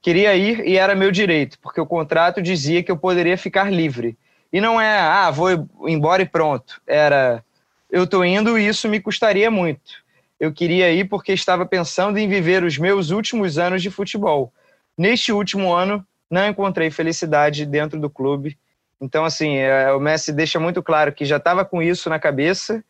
Queria 0.01 0.35
ir 0.35 0.65
e 0.65 0.77
era 0.77 0.95
meu 0.95 1.11
direito, 1.11 1.59
porque 1.59 1.81
o 1.81 1.85
contrato 1.85 2.41
dizia 2.41 2.81
que 2.83 2.91
eu 2.91 2.97
poderia 2.97 3.37
ficar 3.37 3.71
livre. 3.71 4.17
E 4.51 4.61
não 4.61 4.79
é, 4.79 4.99
ah, 4.99 5.29
vou 5.29 5.49
embora 5.87 6.21
e 6.21 6.25
pronto. 6.25 6.81
Era, 6.87 7.43
eu 7.91 8.03
estou 8.03 8.23
indo 8.23 8.57
e 8.57 8.67
isso 8.67 8.87
me 8.87 8.99
custaria 8.99 9.51
muito. 9.51 10.05
Eu 10.39 10.53
queria 10.53 10.91
ir 10.91 11.09
porque 11.09 11.33
estava 11.33 11.65
pensando 11.65 12.17
em 12.17 12.29
viver 12.29 12.63
os 12.63 12.77
meus 12.77 13.09
últimos 13.09 13.57
anos 13.57 13.81
de 13.81 13.89
futebol. 13.89 14.53
Neste 14.97 15.31
último 15.31 15.73
ano, 15.73 16.05
não 16.29 16.47
encontrei 16.47 16.91
felicidade 16.91 17.65
dentro 17.65 17.99
do 17.99 18.09
clube 18.09 18.57
então, 18.99 19.25
assim, 19.25 19.57
é, 19.57 19.91
o 19.93 19.99
Messi 19.99 20.33
deixa 20.33 20.59
muito 20.59 20.81
claro 20.81 21.13
que 21.13 21.25
já 21.25 21.37
estava 21.37 21.63
com 21.63 21.81
isso 21.81 22.09
na 22.09 22.19
cabeça 22.19 22.83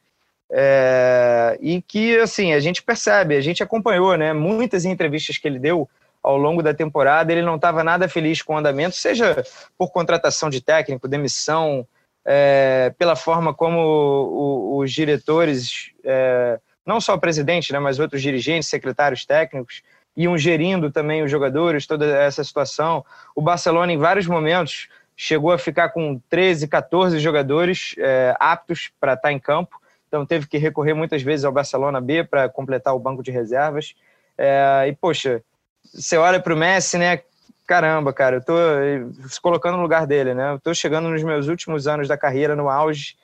é, 0.49 1.57
e 1.61 1.81
que, 1.81 2.17
assim, 2.17 2.53
a 2.53 2.59
gente 2.59 2.81
percebe, 2.81 3.35
a 3.35 3.41
gente 3.41 3.61
acompanhou, 3.61 4.15
né? 4.15 4.31
Muitas 4.33 4.85
entrevistas 4.85 5.37
que 5.37 5.47
ele 5.47 5.59
deu 5.59 5.89
ao 6.23 6.37
longo 6.37 6.63
da 6.63 6.73
temporada, 6.73 7.31
ele 7.31 7.41
não 7.41 7.55
estava 7.55 7.83
nada 7.83 8.07
feliz 8.07 8.41
com 8.41 8.53
o 8.53 8.57
andamento, 8.57 8.95
seja 8.95 9.43
por 9.77 9.91
contratação 9.91 10.49
de 10.49 10.61
técnico, 10.61 11.07
demissão, 11.07 11.85
é, 12.25 12.93
pela 12.97 13.15
forma 13.15 13.53
como 13.53 13.79
o, 13.79 14.77
os 14.79 14.91
diretores, 14.91 15.91
é, 16.03 16.59
não 16.85 16.99
só 16.99 17.15
o 17.15 17.19
presidente, 17.19 17.71
né, 17.71 17.79
mas 17.79 17.99
outros 17.99 18.21
dirigentes, 18.21 18.67
secretários 18.67 19.25
técnicos, 19.25 19.81
iam 20.17 20.37
gerindo 20.37 20.91
também 20.91 21.23
os 21.23 21.29
jogadores, 21.29 21.85
toda 21.85 22.05
essa 22.05 22.43
situação. 22.43 23.05
O 23.35 23.41
Barcelona, 23.41 23.93
em 23.93 23.97
vários 23.97 24.25
momentos, 24.25 24.89
chegou 25.19 25.51
a 25.51 25.57
ficar 25.57 25.89
com 25.89 26.21
13, 26.29 26.67
14 26.67 27.17
jogadores 27.19 27.95
é, 27.97 28.36
aptos 28.39 28.91
para 29.00 29.13
estar 29.13 29.29
tá 29.29 29.33
em 29.33 29.39
campo, 29.39 29.81
então 30.07 30.24
teve 30.25 30.45
que 30.45 30.59
recorrer 30.59 30.93
muitas 30.93 31.24
vezes 31.24 31.43
ao 31.43 31.51
Barcelona 31.51 32.00
B 32.00 32.24
para 32.24 32.47
completar 32.47 32.95
o 32.95 33.00
banco 33.00 33.24
de 33.24 33.31
reservas. 33.31 33.95
É, 34.38 34.86
e, 34.88 34.93
poxa, 34.93 35.41
você 35.91 36.15
olha 36.15 36.39
para 36.39 36.53
o 36.53 36.57
Messi, 36.57 37.00
né? 37.00 37.21
Caramba, 37.65 38.13
cara, 38.13 38.38
eu 38.38 38.41
tô 38.41 38.55
se 39.27 39.41
colocando 39.41 39.75
no 39.75 39.81
lugar 39.81 40.05
dele, 40.05 40.33
né? 40.33 40.53
Eu 40.53 40.59
tô 40.59 40.74
chegando 40.74 41.09
nos 41.09 41.24
meus 41.24 41.47
últimos 41.47 41.88
anos 41.88 42.07
da 42.07 42.15
carreira, 42.15 42.55
no 42.55 42.69
auge, 42.69 43.17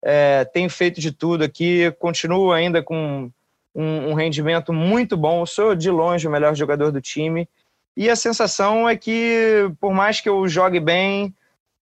é, 0.00 0.44
tenho 0.44 0.70
feito 0.70 1.00
de 1.00 1.12
tudo 1.12 1.44
aqui, 1.44 1.90
continuo 1.98 2.52
ainda 2.52 2.82
com 2.82 3.30
um, 3.74 4.10
um 4.10 4.14
rendimento 4.14 4.72
muito 4.72 5.16
bom, 5.16 5.44
sou 5.44 5.74
de 5.74 5.90
longe 5.90 6.26
o 6.26 6.30
melhor 6.30 6.54
jogador 6.54 6.90
do 6.90 7.00
time, 7.00 7.48
e 7.96 8.08
a 8.08 8.16
sensação 8.16 8.88
é 8.88 8.96
que, 8.96 9.70
por 9.80 9.92
mais 9.92 10.20
que 10.20 10.28
eu 10.28 10.46
jogue 10.48 10.80
bem, 10.80 11.34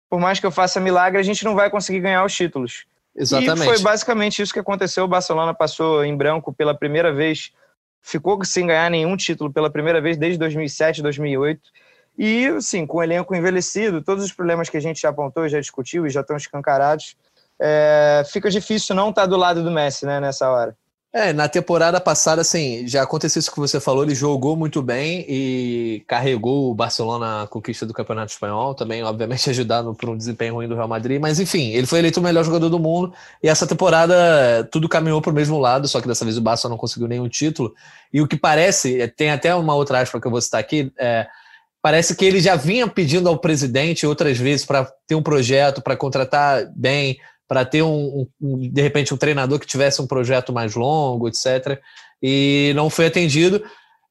por 0.08 0.18
mais 0.18 0.40
que 0.40 0.46
eu 0.46 0.50
faça 0.50 0.80
milagre, 0.80 1.18
a 1.18 1.22
gente 1.22 1.44
não 1.44 1.54
vai 1.54 1.70
conseguir 1.70 2.00
ganhar 2.00 2.24
os 2.24 2.34
títulos. 2.34 2.86
Exatamente. 3.14 3.62
E 3.62 3.64
foi 3.64 3.78
basicamente 3.80 4.40
isso 4.40 4.52
que 4.52 4.60
aconteceu. 4.60 5.04
O 5.04 5.08
Barcelona 5.08 5.52
passou 5.52 6.04
em 6.04 6.16
branco 6.16 6.52
pela 6.52 6.74
primeira 6.74 7.12
vez, 7.12 7.52
ficou 8.00 8.42
sem 8.44 8.66
ganhar 8.66 8.90
nenhum 8.90 9.16
título 9.16 9.52
pela 9.52 9.70
primeira 9.70 10.00
vez 10.00 10.16
desde 10.16 10.38
2007, 10.38 11.02
2008. 11.02 11.60
E, 12.16 12.46
assim, 12.46 12.86
com 12.86 12.98
o 12.98 13.02
elenco 13.02 13.34
envelhecido, 13.34 14.02
todos 14.02 14.24
os 14.24 14.32
problemas 14.32 14.68
que 14.68 14.76
a 14.76 14.80
gente 14.80 15.00
já 15.00 15.10
apontou, 15.10 15.48
já 15.48 15.60
discutiu 15.60 16.06
e 16.06 16.10
já 16.10 16.20
estão 16.20 16.36
escancarados, 16.36 17.16
é, 17.60 18.22
fica 18.30 18.50
difícil 18.50 18.94
não 18.94 19.10
estar 19.10 19.26
do 19.26 19.36
lado 19.36 19.62
do 19.62 19.70
Messi 19.70 20.06
né, 20.06 20.20
nessa 20.20 20.50
hora. 20.50 20.76
É, 21.18 21.32
na 21.32 21.48
temporada 21.48 22.00
passada, 22.00 22.42
assim, 22.42 22.87
já 22.87 23.02
aconteceu 23.02 23.40
isso 23.40 23.50
que 23.50 23.58
você 23.58 23.80
falou, 23.80 24.04
ele 24.04 24.14
jogou 24.14 24.56
muito 24.56 24.80
bem 24.80 25.26
e 25.28 26.04
carregou 26.06 26.70
o 26.70 26.75
Barcelona 26.75 27.42
à 27.42 27.46
conquista 27.48 27.84
do 27.84 27.92
Campeonato 27.92 28.30
Espanhol, 28.30 28.72
também, 28.72 29.02
obviamente, 29.02 29.50
ajudando 29.50 29.92
por 29.96 30.10
um 30.10 30.16
desempenho 30.16 30.54
ruim 30.54 30.68
do 30.68 30.76
Real 30.76 30.87
Madrid, 30.87 31.20
mas 31.20 31.40
enfim, 31.40 31.72
ele 31.72 31.88
foi 31.88 31.98
eleito 31.98 32.20
o 32.20 32.22
melhor 32.22 32.44
jogador 32.44 32.68
do 32.68 32.78
mundo 32.78 33.12
e 33.42 33.48
essa 33.48 33.66
temporada 33.66 34.14
tudo 34.70 34.88
caminhou 34.88 35.20
para 35.20 35.32
o 35.32 35.34
mesmo 35.34 35.58
lado, 35.58 35.88
só 35.88 36.00
que 36.00 36.06
dessa 36.06 36.25
vez 36.25 36.38
o 36.38 36.40
Barça 36.40 36.68
não 36.68 36.76
conseguiu 36.76 37.08
nenhum 37.08 37.28
título. 37.28 37.75
E 38.12 38.20
o 38.20 38.28
que 38.28 38.37
parece, 38.37 39.08
tem 39.16 39.32
até 39.32 39.52
uma 39.56 39.75
outra 39.75 40.00
aspa 40.00 40.20
que 40.20 40.26
eu 40.28 40.30
vou 40.30 40.40
citar 40.40 40.60
aqui, 40.60 40.92
é, 40.96 41.26
parece 41.82 42.14
que 42.14 42.25
ele 42.25 42.38
já 42.38 42.54
vinha 42.54 42.87
pedindo 42.87 43.28
ao 43.28 43.38
presidente 43.38 44.06
outras 44.06 44.38
vezes 44.38 44.64
para 44.64 44.84
ter 45.04 45.16
um 45.16 45.22
projeto, 45.22 45.82
para 45.82 45.96
contratar 45.96 46.70
bem, 46.76 47.18
para 47.48 47.64
ter 47.64 47.82
um, 47.82 48.26
um, 48.40 48.58
de 48.58 48.82
repente 48.82 49.14
um 49.14 49.16
treinador 49.16 49.58
que 49.58 49.66
tivesse 49.66 50.02
um 50.02 50.06
projeto 50.06 50.52
mais 50.52 50.74
longo, 50.74 51.26
etc. 51.26 51.80
E 52.22 52.72
não 52.76 52.90
foi 52.90 53.06
atendido. 53.06 53.64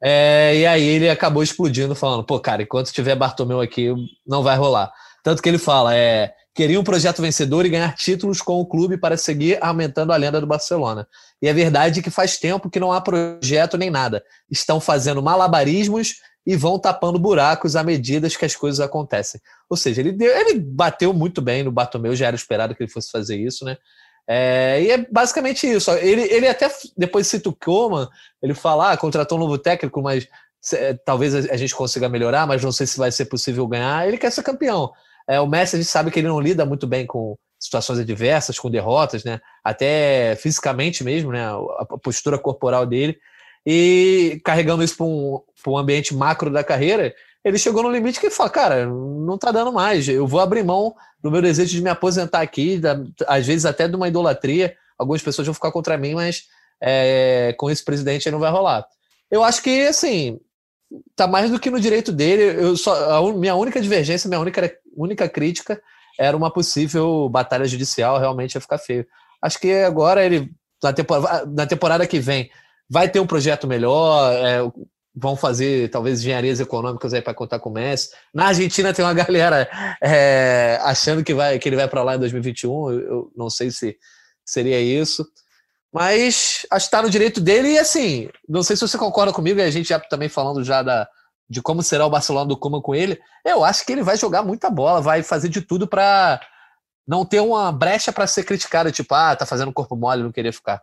É, 0.04 0.56
e 0.56 0.66
aí 0.66 0.84
ele 0.84 1.10
acabou 1.10 1.44
explodindo, 1.44 1.96
falando: 1.96 2.24
pô, 2.24 2.40
cara, 2.40 2.64
enquanto 2.64 2.92
tiver 2.92 3.16
Bartomeu 3.16 3.62
aqui, 3.62 3.94
não 4.26 4.42
vai 4.42 4.58
rolar. 4.58 4.92
Tanto 5.24 5.42
que 5.42 5.48
ele 5.48 5.60
fala: 5.60 5.96
é, 5.96 6.34
queria 6.56 6.80
um 6.80 6.84
projeto 6.84 7.22
vencedor 7.22 7.66
e 7.66 7.70
ganhar 7.70 7.96
títulos 7.96 8.42
com 8.42 8.60
o 8.60 8.66
clube 8.66 8.98
para 8.98 9.16
seguir 9.16 9.60
aumentando 9.62 10.12
a 10.12 10.18
lenda 10.18 10.42
do 10.42 10.48
Barcelona. 10.48 11.08
E 11.40 11.48
é 11.48 11.54
verdade 11.54 12.02
que 12.02 12.10
faz 12.10 12.38
tempo 12.38 12.70
que 12.70 12.80
não 12.80 12.92
há 12.92 13.00
projeto 13.00 13.78
nem 13.78 13.92
nada. 13.92 14.24
Estão 14.50 14.80
fazendo 14.80 15.22
malabarismos 15.22 16.16
e 16.48 16.56
vão 16.56 16.80
tapando 16.80 17.20
buracos 17.20 17.76
à 17.76 17.84
medida 17.84 18.30
que 18.30 18.46
as 18.46 18.56
coisas 18.56 18.80
acontecem. 18.80 19.42
Ou 19.70 19.76
seja, 19.76 20.00
ele, 20.00 20.14
deu, 20.14 20.34
ele 20.34 20.58
bateu 20.58 21.14
muito 21.14 21.42
bem 21.42 21.62
no 21.62 21.74
Bartomeu, 21.74 22.16
já 22.16 22.28
era 22.28 22.38
esperado 22.38 22.74
que 22.74 22.82
ele 22.82 22.90
fosse 22.90 23.12
fazer 23.12 23.36
isso, 23.36 23.66
né? 23.66 23.76
É, 24.26 24.82
e 24.82 24.92
é 24.92 24.98
basicamente 25.12 25.70
isso. 25.70 25.92
Ele, 25.92 26.22
ele 26.22 26.48
até 26.48 26.72
depois 26.98 27.28
cita 27.28 27.50
o 27.50 27.54
Koeman, 27.54 28.08
ele 28.42 28.54
fala, 28.54 28.94
ah, 28.94 28.98
contratou 28.98 29.38
um 29.38 29.42
novo 29.42 29.58
técnico, 29.58 30.02
mas 30.02 30.26
talvez 31.06 31.36
a, 31.36 31.58
gente 31.58 31.76
consiga 31.76 32.08
melhorar, 32.08 32.48
mas 32.48 32.64
não 32.64 32.72
sei 32.72 32.88
se 32.88 32.98
vai 32.98 33.12
ser 33.12 33.26
possível 33.26 33.68
ganhar. 33.68 34.08
Ele 34.08 34.18
quer 34.18 34.32
ser 34.32 34.42
campeão. 34.42 34.94
É, 35.28 35.42
o 35.42 35.48
Messi, 35.48 35.76
a 35.76 35.80
gente 35.80 35.92
sabe 35.92 36.12
que 36.12 36.20
ele 36.20 36.30
não 36.30 36.40
lida 36.40 36.66
muito 36.66 36.88
bem 36.88 37.06
com 37.06 37.38
situações 37.60 38.00
adversas, 38.00 38.58
com 38.58 38.72
derrotas, 38.72 39.26
né? 39.26 39.42
Até 39.62 40.38
fisicamente 40.38 41.04
mesmo, 41.04 41.34
né? 41.34 41.46
A 41.46 41.98
postura 42.02 42.40
corporal 42.40 42.86
dele. 42.86 43.18
E 43.70 44.40
carregando 44.46 44.82
isso 44.82 44.96
para 44.96 45.06
um, 45.06 45.42
um 45.68 45.78
ambiente 45.78 46.16
macro 46.16 46.50
da 46.50 46.64
carreira, 46.64 47.14
ele 47.44 47.58
chegou 47.58 47.84
no 47.84 47.92
limite 47.92 48.18
que 48.18 48.28
ele 48.28 48.34
fala, 48.34 48.50
cara, 48.50 48.86
não 48.86 49.38
tá 49.38 49.52
dando 49.52 49.74
mais, 49.74 50.08
eu 50.08 50.26
vou 50.26 50.40
abrir 50.40 50.64
mão 50.64 50.96
do 51.22 51.30
meu 51.30 51.42
desejo 51.42 51.76
de 51.76 51.82
me 51.82 51.90
aposentar 51.90 52.40
aqui, 52.40 52.78
da, 52.78 52.98
às 53.28 53.46
vezes 53.46 53.66
até 53.66 53.86
de 53.86 53.94
uma 53.98 54.08
idolatria, 54.08 54.74
algumas 54.98 55.22
pessoas 55.22 55.46
vão 55.46 55.54
ficar 55.54 55.74
contra 55.74 55.98
mim, 55.98 56.16
mas 56.16 56.46
é, 56.82 57.54
com 57.58 57.70
esse 57.70 57.84
presidente 57.84 58.30
aí 58.30 58.32
não 58.32 58.40
vai 58.40 58.50
rolar. 58.50 58.88
Eu 59.30 59.44
acho 59.44 59.62
que, 59.62 59.86
assim, 59.86 60.40
tá 61.14 61.28
mais 61.28 61.52
do 61.52 61.60
que 61.60 61.70
no 61.70 61.80
direito 61.80 62.14
dele, 62.14 62.44
eu 62.64 62.78
só, 62.78 63.18
a 63.18 63.34
minha 63.34 63.56
única 63.56 63.82
divergência, 63.82 64.30
minha 64.30 64.40
única, 64.40 64.74
única 64.96 65.28
crítica 65.28 65.82
era 66.18 66.38
uma 66.38 66.50
possível 66.50 67.28
batalha 67.28 67.66
judicial, 67.66 68.18
realmente 68.18 68.56
ia 68.56 68.62
ficar 68.62 68.78
feio. 68.78 69.06
Acho 69.42 69.60
que 69.60 69.74
agora 69.74 70.26
ele, 70.26 70.50
na 70.82 70.94
temporada, 70.94 71.46
na 71.46 71.68
temporada 71.68 72.08
que 72.08 72.18
vem, 72.18 72.50
vai 72.90 73.10
ter 73.10 73.20
um 73.20 73.28
projeto 73.28 73.68
melhor, 73.68 74.34
é, 74.34 74.60
vão 75.16 75.36
fazer 75.36 75.90
talvez 75.90 76.20
engenharias 76.20 76.60
econômicas 76.60 77.14
aí 77.14 77.22
para 77.22 77.34
contar 77.34 77.60
com 77.60 77.70
o 77.70 77.74
Messi. 77.74 78.12
Na 78.34 78.48
Argentina 78.48 78.94
tem 78.94 79.04
uma 79.04 79.14
galera 79.16 79.68
é, 80.02 80.80
achando 80.84 81.24
que, 81.24 81.34
vai, 81.34 81.58
que 81.58 81.68
ele 81.68 81.76
vai 81.76 81.88
para 81.88 82.04
lá 82.04 82.16
em 82.16 82.20
2021, 82.20 82.92
eu, 82.92 83.32
não 83.36 83.50
sei 83.50 83.72
se 83.72 83.98
seria 84.46 84.80
isso. 84.80 85.26
Mas 85.92 86.66
acho 86.70 86.86
que 86.86 86.88
está 86.88 87.02
no 87.02 87.10
direito 87.10 87.42
dele 87.42 87.70
e 87.70 87.80
assim, 87.80 88.30
não 88.48 88.62
sei 88.62 88.76
se 88.76 88.88
você 88.88 88.98
concorda 88.98 89.34
comigo, 89.34 89.62
a 89.62 89.70
gente 89.72 89.90
já 89.90 90.00
também 90.00 90.30
falando 90.30 90.64
já 90.64 90.84
da, 90.84 91.08
de 91.50 91.62
como 91.62 91.82
será 91.82 92.06
o 92.06 92.10
Barcelona 92.10 92.48
do 92.48 92.58
Kuma 92.58 92.82
com 92.82 92.94
ele, 92.94 93.20
eu 93.44 93.64
acho 93.64 93.86
que 93.86 93.94
ele 93.94 94.04
vai 94.04 94.18
jogar 94.18 94.44
muita 94.44 94.70
bola, 94.70 95.02
vai 95.02 95.24
fazer 95.24 95.50
de 95.50 95.62
tudo 95.62 95.88
para 95.88 96.40
não 97.08 97.26
ter 97.26 97.40
uma 97.40 97.72
brecha 97.72 98.12
para 98.12 98.28
ser 98.28 98.44
criticado, 98.44 98.92
tipo, 98.92 99.16
ah, 99.16 99.36
tá 99.36 99.46
fazendo 99.46 99.72
corpo 99.72 99.96
mole, 99.96 100.24
não 100.24 100.32
queria 100.32 100.52
ficar. 100.52 100.82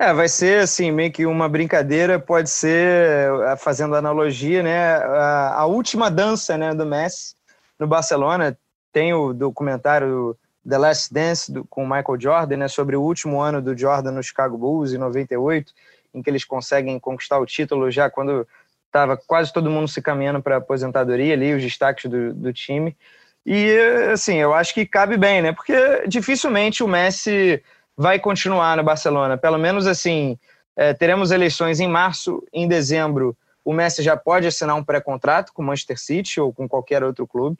É, 0.00 0.12
vai 0.12 0.28
ser 0.28 0.60
assim, 0.60 0.92
meio 0.92 1.10
que 1.10 1.26
uma 1.26 1.48
brincadeira, 1.48 2.20
pode 2.20 2.48
ser, 2.50 3.32
eh, 3.42 3.56
fazendo 3.56 3.96
analogia, 3.96 4.62
né? 4.62 4.94
A, 4.94 5.54
a, 5.62 5.66
última 5.66 6.08
dança 6.08 6.56
né, 6.56 6.72
do 6.72 6.86
Messi 6.86 7.34
no 7.76 7.86
Barcelona. 7.86 8.56
Tem 8.92 9.12
o 9.12 9.32
documentário 9.32 10.38
The 10.66 10.78
Last 10.78 11.12
Dance 11.12 11.52
do, 11.52 11.64
com 11.64 11.82
Michael 11.84 12.20
Jordan, 12.20 12.56
né, 12.58 12.68
sobre 12.68 12.94
o 12.94 13.02
último 13.02 13.40
ano 13.40 13.60
do 13.60 13.76
Jordan 13.76 14.12
no 14.12 14.22
Chicago 14.22 14.56
Bulls, 14.56 14.92
em 14.92 14.98
98, 14.98 15.72
em 16.14 16.22
que 16.22 16.30
eles 16.30 16.44
conseguem 16.44 16.98
conquistar 17.00 17.38
o 17.40 17.46
título 17.46 17.90
já 17.90 18.08
quando 18.08 18.46
estava 18.86 19.16
quase 19.16 19.52
todo 19.52 19.68
mundo 19.68 19.88
se 19.88 20.00
caminhando 20.00 20.40
para 20.40 20.54
a 20.54 20.58
aposentadoria 20.58 21.34
ali, 21.34 21.54
os 21.54 21.62
destaques 21.62 22.08
do, 22.08 22.32
do 22.32 22.52
time. 22.52 22.96
E, 23.44 23.76
assim, 24.12 24.36
eu 24.36 24.54
acho 24.54 24.72
que 24.72 24.86
cabe 24.86 25.16
bem, 25.16 25.42
né? 25.42 25.52
Porque 25.52 26.06
dificilmente 26.06 26.84
o 26.84 26.88
Messi 26.88 27.60
vai 27.98 28.20
continuar 28.20 28.76
no 28.76 28.84
Barcelona. 28.84 29.36
Pelo 29.36 29.58
menos 29.58 29.84
assim, 29.84 30.38
é, 30.76 30.94
teremos 30.94 31.32
eleições 31.32 31.80
em 31.80 31.88
março, 31.88 32.46
em 32.52 32.68
dezembro. 32.68 33.36
O 33.64 33.72
Messi 33.72 34.04
já 34.04 34.16
pode 34.16 34.46
assinar 34.46 34.76
um 34.76 34.84
pré-contrato 34.84 35.52
com 35.52 35.62
o 35.62 35.66
Manchester 35.66 35.98
City 35.98 36.40
ou 36.40 36.52
com 36.52 36.68
qualquer 36.68 37.02
outro 37.02 37.26
clube. 37.26 37.58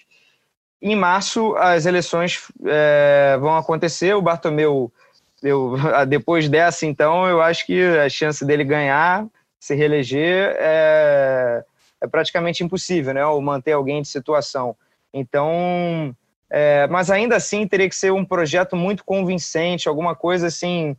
Em 0.80 0.94
março, 0.94 1.56
as 1.56 1.86
eleições 1.86 2.40
é, 2.64 3.36
vão 3.40 3.56
acontecer. 3.56 4.14
O 4.14 4.22
Bartomeu, 4.22 4.92
eu, 5.42 5.74
depois 6.06 6.48
dessa, 6.48 6.86
então, 6.86 7.26
eu 7.26 7.42
acho 7.42 7.66
que 7.66 7.84
a 7.98 8.08
chance 8.08 8.44
dele 8.44 8.62
ganhar, 8.62 9.26
se 9.58 9.74
reeleger, 9.74 10.54
é, 10.56 11.64
é 12.00 12.06
praticamente 12.06 12.62
impossível, 12.62 13.12
né? 13.12 13.26
Ou 13.26 13.42
manter 13.42 13.72
alguém 13.72 14.00
de 14.00 14.06
situação. 14.06 14.76
Então, 15.12 16.14
é, 16.50 16.86
mas 16.88 17.10
ainda 17.10 17.36
assim 17.36 17.66
teria 17.66 17.88
que 17.88 17.96
ser 17.96 18.12
um 18.12 18.24
projeto 18.24 18.74
muito 18.74 19.04
convincente, 19.04 19.88
alguma 19.88 20.14
coisa 20.14 20.46
assim 20.46 20.96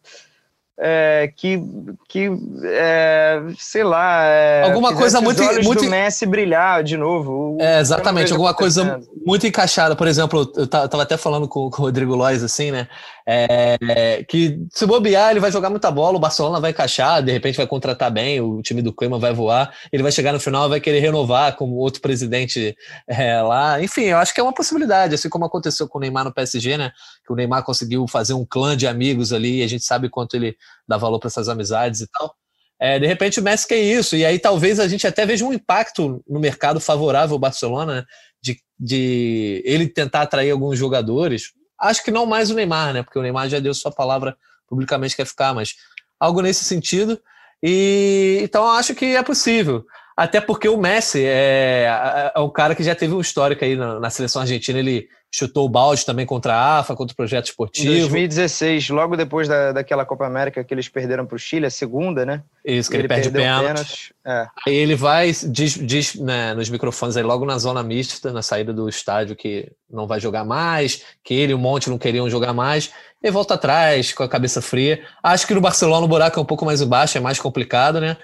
é, 0.82 1.29
que, 1.36 1.62
que 2.08 2.29
é, 2.63 3.41
sei 3.58 3.84
lá, 3.84 4.24
é, 4.24 4.63
alguma 4.63 4.96
coisa 4.96 5.20
muito 5.20 5.44
muito 5.62 5.84
do 5.84 5.89
Messi 5.89 6.25
brilhar 6.25 6.84
de 6.84 6.96
novo. 6.96 7.58
É, 7.60 7.82
exatamente, 7.82 8.32
alguma 8.32 8.53
coisa 8.53 9.01
muito 9.25 9.46
encaixada. 9.46 9.94
Por 9.94 10.08
exemplo, 10.08 10.50
eu 10.56 10.65
tava 10.65 11.03
até 11.03 11.18
falando 11.18 11.50
com, 11.50 11.70
com 11.70 11.82
o 11.82 11.86
Rodrigo 11.86 12.15
Lois 12.15 12.41
assim, 12.41 12.72
né? 12.72 12.88
É, 13.31 14.24
que 14.24 14.59
se 14.71 14.88
bobear, 14.88 15.29
ele 15.29 15.39
vai 15.39 15.51
jogar 15.51 15.69
muita 15.69 15.91
bola, 15.91 16.17
o 16.17 16.19
Barcelona 16.19 16.59
vai 16.59 16.71
encaixar, 16.71 17.21
de 17.21 17.31
repente 17.31 17.57
vai 17.57 17.67
contratar 17.67 18.09
bem, 18.09 18.41
o 18.41 18.59
time 18.63 18.81
do 18.81 18.91
Coima 18.91 19.19
vai 19.19 19.31
voar, 19.31 19.71
ele 19.93 20.01
vai 20.01 20.12
chegar 20.12 20.33
no 20.33 20.39
final 20.39 20.67
vai 20.67 20.79
querer 20.79 21.00
renovar 21.00 21.55
como 21.55 21.75
outro 21.75 22.01
presidente 22.01 22.75
é, 23.07 23.39
lá. 23.39 23.79
Enfim, 23.83 24.05
eu 24.05 24.17
acho 24.17 24.33
que 24.33 24.39
é 24.39 24.43
uma 24.43 24.53
possibilidade, 24.53 25.13
assim 25.13 25.29
como 25.29 25.45
aconteceu 25.45 25.88
com 25.88 26.00
o 26.00 26.01
Neymar 26.01 26.25
no 26.25 26.33
PSG, 26.33 26.75
né? 26.75 26.91
Que 27.24 27.31
o 27.31 27.36
Neymar 27.36 27.63
conseguiu 27.63 28.07
fazer 28.07 28.33
um 28.33 28.43
clã 28.43 28.75
de 28.75 28.88
amigos 28.88 29.31
ali, 29.31 29.59
e 29.59 29.63
a 29.63 29.67
gente 29.67 29.83
sabe 29.83 30.09
quanto 30.09 30.36
ele 30.36 30.55
dá 30.88 30.98
valor 30.98 31.19
para 31.19 31.27
essas 31.27 31.48
amizades 31.48 32.01
e 32.01 32.07
tal. 32.07 32.33
É, 32.81 32.98
de 32.98 33.05
repente 33.05 33.39
o 33.39 33.43
Messi 33.43 33.67
quer 33.67 33.79
isso, 33.79 34.15
e 34.15 34.25
aí 34.25 34.39
talvez 34.39 34.79
a 34.79 34.88
gente 34.88 35.05
até 35.05 35.24
veja 35.24 35.45
um 35.45 35.53
impacto 35.53 36.24
no 36.27 36.39
mercado 36.39 36.79
favorável 36.79 37.33
ao 37.36 37.39
Barcelona, 37.39 37.95
né? 37.98 38.05
de, 38.41 38.57
de 38.79 39.62
ele 39.65 39.88
tentar 39.88 40.21
atrair 40.21 40.51
alguns 40.51 40.77
jogadores. 40.77 41.51
Acho 41.79 42.03
que 42.03 42.12
não 42.12 42.25
mais 42.25 42.51
o 42.51 42.55
Neymar, 42.55 42.93
né? 42.93 43.03
Porque 43.03 43.17
o 43.17 43.21
Neymar 43.21 43.50
já 43.50 43.59
deu 43.59 43.74
sua 43.74 43.91
palavra 43.91 44.38
publicamente 44.67 45.15
que 45.15 45.21
quer 45.21 45.27
ficar, 45.27 45.53
mas 45.53 45.75
algo 46.19 46.41
nesse 46.41 46.65
sentido. 46.65 47.19
E 47.63 48.39
então 48.41 48.69
acho 48.69 48.95
que 48.95 49.15
é 49.15 49.24
possível. 49.24 49.86
Até 50.19 50.41
porque 50.41 50.67
o 50.67 50.75
Messi 50.75 51.23
é, 51.23 51.85
é, 51.88 52.31
é 52.35 52.39
o 52.41 52.49
cara 52.49 52.75
que 52.75 52.83
já 52.83 52.93
teve 52.93 53.13
um 53.13 53.21
histórico 53.21 53.63
aí 53.63 53.77
na, 53.77 54.01
na, 54.01 54.09
seleção 54.09 54.41
argentina. 54.41 54.77
Ele 54.77 55.07
chutou 55.31 55.65
o 55.65 55.69
balde 55.69 56.05
também 56.05 56.25
contra 56.25 56.53
a 56.53 56.79
AFA, 56.79 56.93
contra 56.93 57.13
o 57.13 57.15
projeto 57.15 57.45
esportivo. 57.45 57.93
Em 57.93 57.99
2016, 57.99 58.89
logo 58.89 59.15
depois 59.15 59.47
da, 59.47 59.71
daquela 59.71 60.03
Copa 60.03 60.25
América 60.25 60.61
que 60.61 60.73
eles 60.73 60.89
perderam 60.89 61.25
para 61.25 61.38
o 61.38 61.39
Chile, 61.39 61.67
a 61.67 61.69
segunda, 61.69 62.25
né? 62.25 62.43
Isso, 62.65 62.89
que 62.89 62.97
ele, 62.97 63.03
ele 63.03 63.07
perde 63.07 63.31
pênalti. 63.31 64.13
É. 64.25 64.47
Aí 64.67 64.75
ele 64.75 64.93
vai, 64.93 65.31
diz, 65.31 65.75
diz 65.75 66.15
né, 66.15 66.53
nos 66.53 66.69
microfones 66.69 67.15
aí, 67.15 67.23
logo 67.23 67.45
na 67.45 67.57
zona 67.57 67.81
mista, 67.81 68.33
na 68.33 68.41
saída 68.41 68.73
do 68.73 68.89
estádio, 68.89 69.38
que 69.38 69.71
não 69.89 70.05
vai 70.05 70.19
jogar 70.19 70.43
mais, 70.43 71.01
que 71.23 71.33
ele 71.33 71.53
e 71.53 71.55
o 71.55 71.59
Monte 71.59 71.89
não 71.89 71.97
queriam 71.97 72.29
jogar 72.29 72.51
mais. 72.51 72.91
E 73.23 73.31
volta 73.31 73.53
atrás, 73.53 74.11
com 74.11 74.23
a 74.23 74.27
cabeça 74.27 74.61
fria. 74.61 75.01
Acho 75.23 75.47
que 75.47 75.53
no 75.53 75.61
Barcelona 75.61 76.05
o 76.05 76.09
buraco 76.09 76.38
é 76.38 76.41
um 76.43 76.45
pouco 76.45 76.65
mais 76.65 76.81
embaixo, 76.81 77.17
é 77.17 77.21
mais 77.21 77.39
complicado, 77.39 78.01
né? 78.01 78.17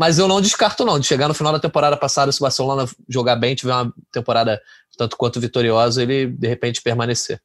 Mas 0.00 0.18
eu 0.18 0.26
não 0.26 0.40
descarto, 0.40 0.82
não, 0.82 0.98
de 0.98 1.06
chegar 1.06 1.28
no 1.28 1.34
final 1.34 1.52
da 1.52 1.60
temporada 1.60 1.94
passada, 1.94 2.32
se 2.32 2.40
o 2.40 2.44
Barcelona 2.44 2.88
jogar 3.06 3.36
bem, 3.36 3.54
tiver 3.54 3.74
uma 3.74 3.92
temporada 4.10 4.58
tanto 4.96 5.14
quanto 5.14 5.38
vitoriosa, 5.38 6.02
ele 6.02 6.26
de 6.26 6.48
repente 6.48 6.80
permanecer. 6.80 7.38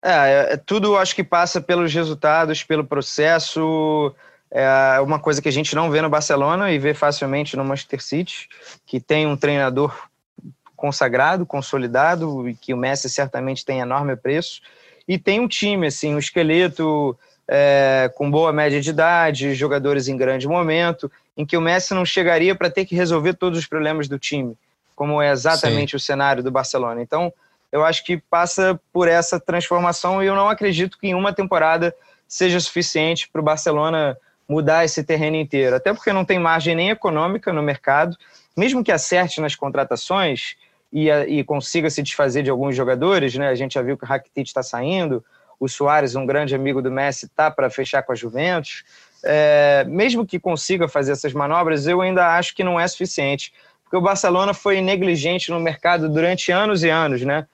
É, 0.00 0.10
é, 0.12 0.52
é 0.52 0.56
tudo 0.56 0.96
acho 0.96 1.12
que 1.12 1.24
passa 1.24 1.60
pelos 1.60 1.92
resultados, 1.92 2.62
pelo 2.62 2.84
processo. 2.84 4.14
É 4.48 5.00
uma 5.00 5.18
coisa 5.18 5.42
que 5.42 5.48
a 5.48 5.52
gente 5.52 5.74
não 5.74 5.90
vê 5.90 6.00
no 6.00 6.08
Barcelona 6.08 6.70
e 6.70 6.78
vê 6.78 6.94
facilmente 6.94 7.56
no 7.56 7.64
Manchester 7.64 8.00
City, 8.00 8.48
que 8.86 9.00
tem 9.00 9.26
um 9.26 9.36
treinador 9.36 9.92
consagrado, 10.76 11.44
consolidado, 11.44 12.48
e 12.48 12.54
que 12.54 12.72
o 12.72 12.76
Messi 12.76 13.10
certamente 13.10 13.64
tem 13.64 13.80
enorme 13.80 14.14
preço. 14.14 14.60
E 15.08 15.18
tem 15.18 15.40
um 15.40 15.48
time, 15.48 15.88
assim, 15.88 16.14
um 16.14 16.18
esqueleto 16.20 17.18
é, 17.48 18.08
com 18.14 18.30
boa 18.30 18.52
média 18.52 18.80
de 18.80 18.90
idade, 18.90 19.52
jogadores 19.52 20.06
em 20.06 20.16
grande 20.16 20.46
momento, 20.46 21.10
em 21.36 21.44
que 21.44 21.56
o 21.56 21.60
Messi 21.60 21.94
não 21.94 22.04
chegaria 22.04 22.54
para 22.54 22.70
ter 22.70 22.84
que 22.84 22.94
resolver 22.94 23.34
todos 23.34 23.58
os 23.58 23.66
problemas 23.66 24.08
do 24.08 24.18
time, 24.18 24.56
como 24.94 25.20
é 25.20 25.30
exatamente 25.30 25.90
Sim. 25.90 25.96
o 25.96 26.00
cenário 26.00 26.42
do 26.42 26.50
Barcelona. 26.50 27.02
Então, 27.02 27.32
eu 27.70 27.84
acho 27.84 28.04
que 28.04 28.16
passa 28.16 28.80
por 28.92 29.08
essa 29.08 29.38
transformação 29.38 30.22
e 30.22 30.26
eu 30.26 30.34
não 30.34 30.48
acredito 30.48 30.98
que 30.98 31.08
em 31.08 31.14
uma 31.14 31.32
temporada 31.32 31.94
seja 32.26 32.58
suficiente 32.58 33.28
para 33.28 33.40
o 33.40 33.44
Barcelona 33.44 34.16
mudar 34.48 34.84
esse 34.84 35.02
terreno 35.02 35.36
inteiro, 35.36 35.76
até 35.76 35.92
porque 35.92 36.12
não 36.12 36.24
tem 36.24 36.38
margem 36.38 36.74
nem 36.74 36.90
econômica 36.90 37.52
no 37.52 37.62
mercado, 37.62 38.16
mesmo 38.56 38.82
que 38.82 38.92
acerte 38.92 39.40
nas 39.40 39.54
contratações 39.54 40.56
e, 40.92 41.10
e 41.10 41.44
consiga 41.44 41.90
se 41.90 42.02
desfazer 42.02 42.42
de 42.42 42.50
alguns 42.50 42.74
jogadores, 42.74 43.34
né? 43.34 43.48
A 43.48 43.54
gente 43.54 43.74
já 43.74 43.82
viu 43.82 43.98
que 43.98 44.04
o 44.04 44.06
Rakitic 44.06 44.46
está 44.46 44.62
saindo, 44.62 45.24
o 45.58 45.68
Soares, 45.68 46.14
um 46.14 46.24
grande 46.24 46.54
amigo 46.54 46.80
do 46.80 46.90
Messi, 46.90 47.26
está 47.26 47.50
para 47.50 47.68
fechar 47.68 48.02
com 48.02 48.12
a 48.12 48.14
Juventus. 48.14 48.84
É, 49.28 49.84
mesmo 49.88 50.24
que 50.24 50.38
consiga 50.38 50.86
fazer 50.86 51.12
essas 51.12 51.32
manobras, 51.32 51.86
eu 51.86 52.00
ainda 52.00 52.36
acho 52.36 52.54
que 52.54 52.62
não 52.62 52.78
é 52.78 52.86
suficiente, 52.86 53.52
porque 53.82 53.96
o 53.96 54.00
Barcelona 54.00 54.54
foi 54.54 54.80
negligente 54.80 55.50
no 55.50 55.58
mercado 55.58 56.08
durante 56.08 56.52
anos 56.52 56.84
e 56.84 56.90
anos, 56.90 57.22
né? 57.22 57.46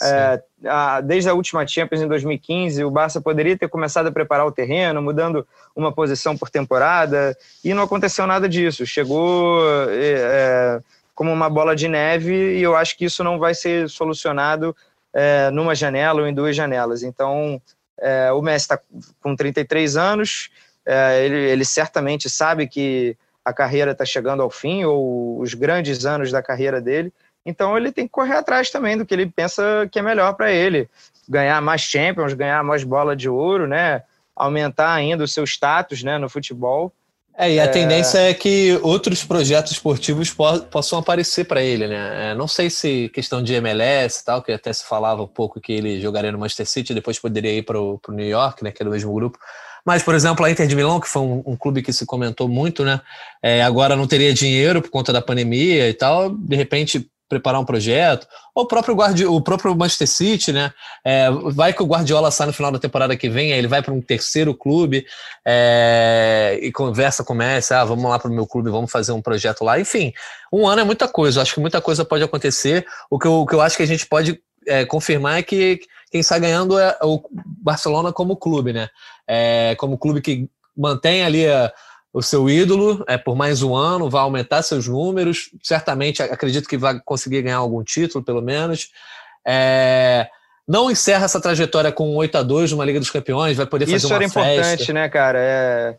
É, 0.00 0.40
a, 0.64 1.00
desde 1.00 1.28
a 1.28 1.34
última 1.34 1.66
Champions 1.66 2.00
em 2.00 2.08
2015, 2.08 2.84
o 2.84 2.90
Barça 2.90 3.20
poderia 3.20 3.58
ter 3.58 3.68
começado 3.68 4.06
a 4.06 4.12
preparar 4.12 4.46
o 4.46 4.52
terreno, 4.52 5.02
mudando 5.02 5.46
uma 5.74 5.92
posição 5.92 6.36
por 6.36 6.48
temporada, 6.48 7.36
e 7.64 7.74
não 7.74 7.82
aconteceu 7.82 8.26
nada 8.26 8.48
disso. 8.48 8.86
Chegou 8.86 9.60
é, 9.90 9.96
é 10.00 10.80
como 11.18 11.32
uma 11.32 11.50
bola 11.50 11.74
de 11.74 11.88
neve 11.88 12.58
e 12.58 12.62
eu 12.62 12.76
acho 12.76 12.96
que 12.96 13.04
isso 13.04 13.24
não 13.24 13.40
vai 13.40 13.52
ser 13.52 13.88
solucionado 13.88 14.74
é, 15.12 15.50
numa 15.50 15.74
janela 15.74 16.20
ou 16.20 16.28
em 16.28 16.32
duas 16.32 16.54
janelas. 16.54 17.02
Então, 17.02 17.60
é, 18.00 18.30
o 18.30 18.40
Messi 18.40 18.66
está 18.66 18.78
com 19.20 19.34
33 19.34 19.96
anos, 19.96 20.48
é, 20.88 21.24
ele, 21.24 21.36
ele 21.36 21.64
certamente 21.64 22.28
sabe 22.30 22.66
que 22.66 23.16
a 23.44 23.52
carreira 23.52 23.92
está 23.92 24.04
chegando 24.04 24.42
ao 24.42 24.50
fim, 24.50 24.84
ou 24.84 25.40
os 25.40 25.54
grandes 25.54 26.04
anos 26.04 26.32
da 26.32 26.42
carreira 26.42 26.80
dele, 26.80 27.12
então 27.46 27.76
ele 27.76 27.92
tem 27.92 28.06
que 28.06 28.12
correr 28.12 28.34
atrás 28.34 28.70
também 28.70 28.96
do 28.96 29.06
que 29.06 29.14
ele 29.14 29.26
pensa 29.26 29.88
que 29.92 29.98
é 29.98 30.02
melhor 30.02 30.34
para 30.34 30.50
ele. 30.50 30.88
Ganhar 31.28 31.60
mais 31.62 31.82
Champions, 31.82 32.34
ganhar 32.34 32.62
mais 32.64 32.84
bola 32.84 33.14
de 33.14 33.28
ouro, 33.28 33.66
né? 33.66 34.02
aumentar 34.38 34.94
ainda 34.94 35.24
o 35.24 35.28
seu 35.28 35.44
status 35.44 36.02
né, 36.02 36.16
no 36.16 36.28
futebol. 36.28 36.92
É, 37.36 37.52
e 37.52 37.60
a 37.60 37.64
é... 37.64 37.68
tendência 37.68 38.18
é 38.18 38.34
que 38.34 38.78
outros 38.82 39.24
projetos 39.24 39.72
esportivos 39.72 40.30
po 40.30 40.60
possam 40.62 40.98
aparecer 40.98 41.44
para 41.44 41.62
ele, 41.62 41.86
né? 41.86 42.30
É, 42.30 42.34
não 42.34 42.48
sei 42.48 42.68
se 42.68 43.08
questão 43.10 43.42
de 43.42 43.54
MLS 43.54 44.20
e 44.20 44.24
tal, 44.24 44.42
que 44.42 44.50
até 44.50 44.72
se 44.72 44.84
falava 44.84 45.22
um 45.22 45.28
pouco 45.28 45.60
que 45.60 45.72
ele 45.72 46.00
jogaria 46.00 46.32
no 46.32 46.38
Manchester 46.38 46.66
City, 46.66 46.94
depois 46.94 47.18
poderia 47.18 47.52
ir 47.52 47.62
para 47.62 47.80
o 47.80 48.00
New 48.08 48.26
York, 48.26 48.64
né? 48.64 48.72
Que 48.72 48.82
é 48.82 48.84
do 48.84 48.90
mesmo 48.90 49.12
grupo. 49.12 49.38
Mas, 49.84 50.02
por 50.02 50.14
exemplo, 50.14 50.44
a 50.44 50.50
Inter 50.50 50.66
de 50.66 50.76
Milão, 50.76 51.00
que 51.00 51.08
foi 51.08 51.22
um, 51.22 51.42
um 51.46 51.56
clube 51.56 51.82
que 51.82 51.92
se 51.92 52.04
comentou 52.06 52.48
muito, 52.48 52.84
né? 52.84 53.00
É, 53.42 53.62
agora 53.62 53.96
não 53.96 54.06
teria 54.06 54.32
dinheiro 54.32 54.82
por 54.82 54.90
conta 54.90 55.12
da 55.12 55.22
pandemia 55.22 55.88
e 55.88 55.94
tal, 55.94 56.30
de 56.30 56.56
repente 56.56 57.10
preparar 57.28 57.60
um 57.60 57.64
projeto, 57.64 58.26
ou 58.54 58.64
o 58.64 58.66
próprio, 58.66 58.94
Guardi 58.94 59.26
o 59.26 59.40
próprio 59.40 59.76
Manchester 59.76 60.08
City, 60.08 60.52
né? 60.52 60.72
É, 61.04 61.30
vai 61.30 61.72
que 61.72 61.82
o 61.82 61.86
Guardiola 61.86 62.30
sai 62.30 62.46
no 62.46 62.52
final 62.52 62.72
da 62.72 62.78
temporada 62.78 63.14
que 63.16 63.28
vem, 63.28 63.52
aí 63.52 63.58
ele 63.58 63.68
vai 63.68 63.82
para 63.82 63.92
um 63.92 64.00
terceiro 64.00 64.54
clube 64.54 65.04
é, 65.46 66.58
e 66.62 66.72
conversa 66.72 67.22
com 67.22 67.34
o 67.34 67.36
Messi, 67.36 67.74
ah, 67.74 67.84
vamos 67.84 68.08
lá 68.08 68.18
para 68.18 68.30
o 68.30 68.34
meu 68.34 68.46
clube, 68.46 68.70
vamos 68.70 68.90
fazer 68.90 69.12
um 69.12 69.20
projeto 69.20 69.62
lá. 69.62 69.78
Enfim, 69.78 70.12
um 70.50 70.66
ano 70.66 70.80
é 70.80 70.84
muita 70.84 71.06
coisa, 71.06 71.38
eu 71.38 71.42
acho 71.42 71.54
que 71.54 71.60
muita 71.60 71.80
coisa 71.82 72.04
pode 72.04 72.24
acontecer. 72.24 72.86
O 73.10 73.18
que 73.18 73.26
eu, 73.26 73.34
o 73.34 73.46
que 73.46 73.54
eu 73.54 73.60
acho 73.60 73.76
que 73.76 73.82
a 73.82 73.86
gente 73.86 74.06
pode 74.06 74.40
é, 74.66 74.86
confirmar 74.86 75.38
é 75.38 75.42
que 75.42 75.80
quem 76.10 76.22
sai 76.22 76.40
ganhando 76.40 76.78
é 76.78 76.96
o 77.02 77.22
Barcelona 77.62 78.12
como 78.12 78.36
clube, 78.36 78.72
né? 78.72 78.88
É, 79.26 79.74
como 79.78 79.98
clube 79.98 80.20
que 80.20 80.48
mantém 80.76 81.24
ali 81.24 81.46
a 81.46 81.72
o 82.12 82.22
seu 82.22 82.48
ídolo 82.48 83.04
é, 83.06 83.18
por 83.18 83.36
mais 83.36 83.62
um 83.62 83.74
ano, 83.74 84.08
vai 84.08 84.22
aumentar 84.22 84.62
seus 84.62 84.88
números, 84.88 85.50
certamente 85.62 86.22
acredito 86.22 86.68
que 86.68 86.78
vai 86.78 86.98
conseguir 87.04 87.42
ganhar 87.42 87.58
algum 87.58 87.84
título, 87.84 88.24
pelo 88.24 88.40
menos. 88.40 88.88
É, 89.46 90.28
não 90.66 90.90
encerra 90.90 91.26
essa 91.26 91.40
trajetória 91.40 91.92
com 91.92 92.16
8 92.16 92.38
a 92.38 92.42
2 92.42 92.72
numa 92.72 92.84
Liga 92.84 92.98
dos 92.98 93.10
Campeões, 93.10 93.56
vai 93.56 93.66
poder 93.66 93.86
fazer 93.86 93.96
Isso 93.96 94.08
uma 94.08 94.18
festa. 94.18 94.38
Isso 94.38 94.38
era 94.38 94.54
importante, 94.54 94.92
né, 94.92 95.08
cara? 95.08 95.38
É, 95.40 95.98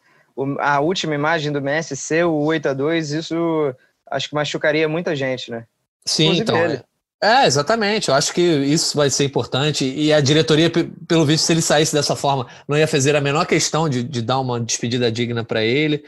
a 0.59 0.79
última 0.79 1.15
imagem 1.15 1.51
do 1.51 1.61
Messi 1.61 1.95
ser 1.95 2.25
o 2.25 2.33
8 2.33 2.69
a 2.69 2.73
2 2.73 3.11
isso 3.11 3.73
acho 4.09 4.29
que 4.29 4.35
machucaria 4.35 4.87
muita 4.89 5.15
gente, 5.15 5.51
né? 5.51 5.65
Sim, 6.05 6.23
Inclusive 6.25 6.43
então. 6.43 6.57
Ele. 6.57 6.81
É, 7.21 7.45
exatamente. 7.45 8.09
Eu 8.09 8.15
acho 8.15 8.33
que 8.33 8.41
isso 8.41 8.95
vai 8.95 9.09
ser 9.09 9.25
importante. 9.25 9.85
E 9.85 10.13
a 10.13 10.21
diretoria, 10.21 10.71
pelo 11.07 11.25
visto, 11.25 11.45
se 11.45 11.53
ele 11.53 11.61
saísse 11.61 11.93
dessa 11.93 12.15
forma, 12.15 12.47
não 12.67 12.77
ia 12.77 12.87
fazer 12.87 13.15
a 13.15 13.21
menor 13.21 13.45
questão 13.45 13.89
de, 13.89 14.03
de 14.03 14.21
dar 14.21 14.39
uma 14.39 14.59
despedida 14.59 15.11
digna 15.11 15.43
para 15.43 15.61
ele. 15.61 16.03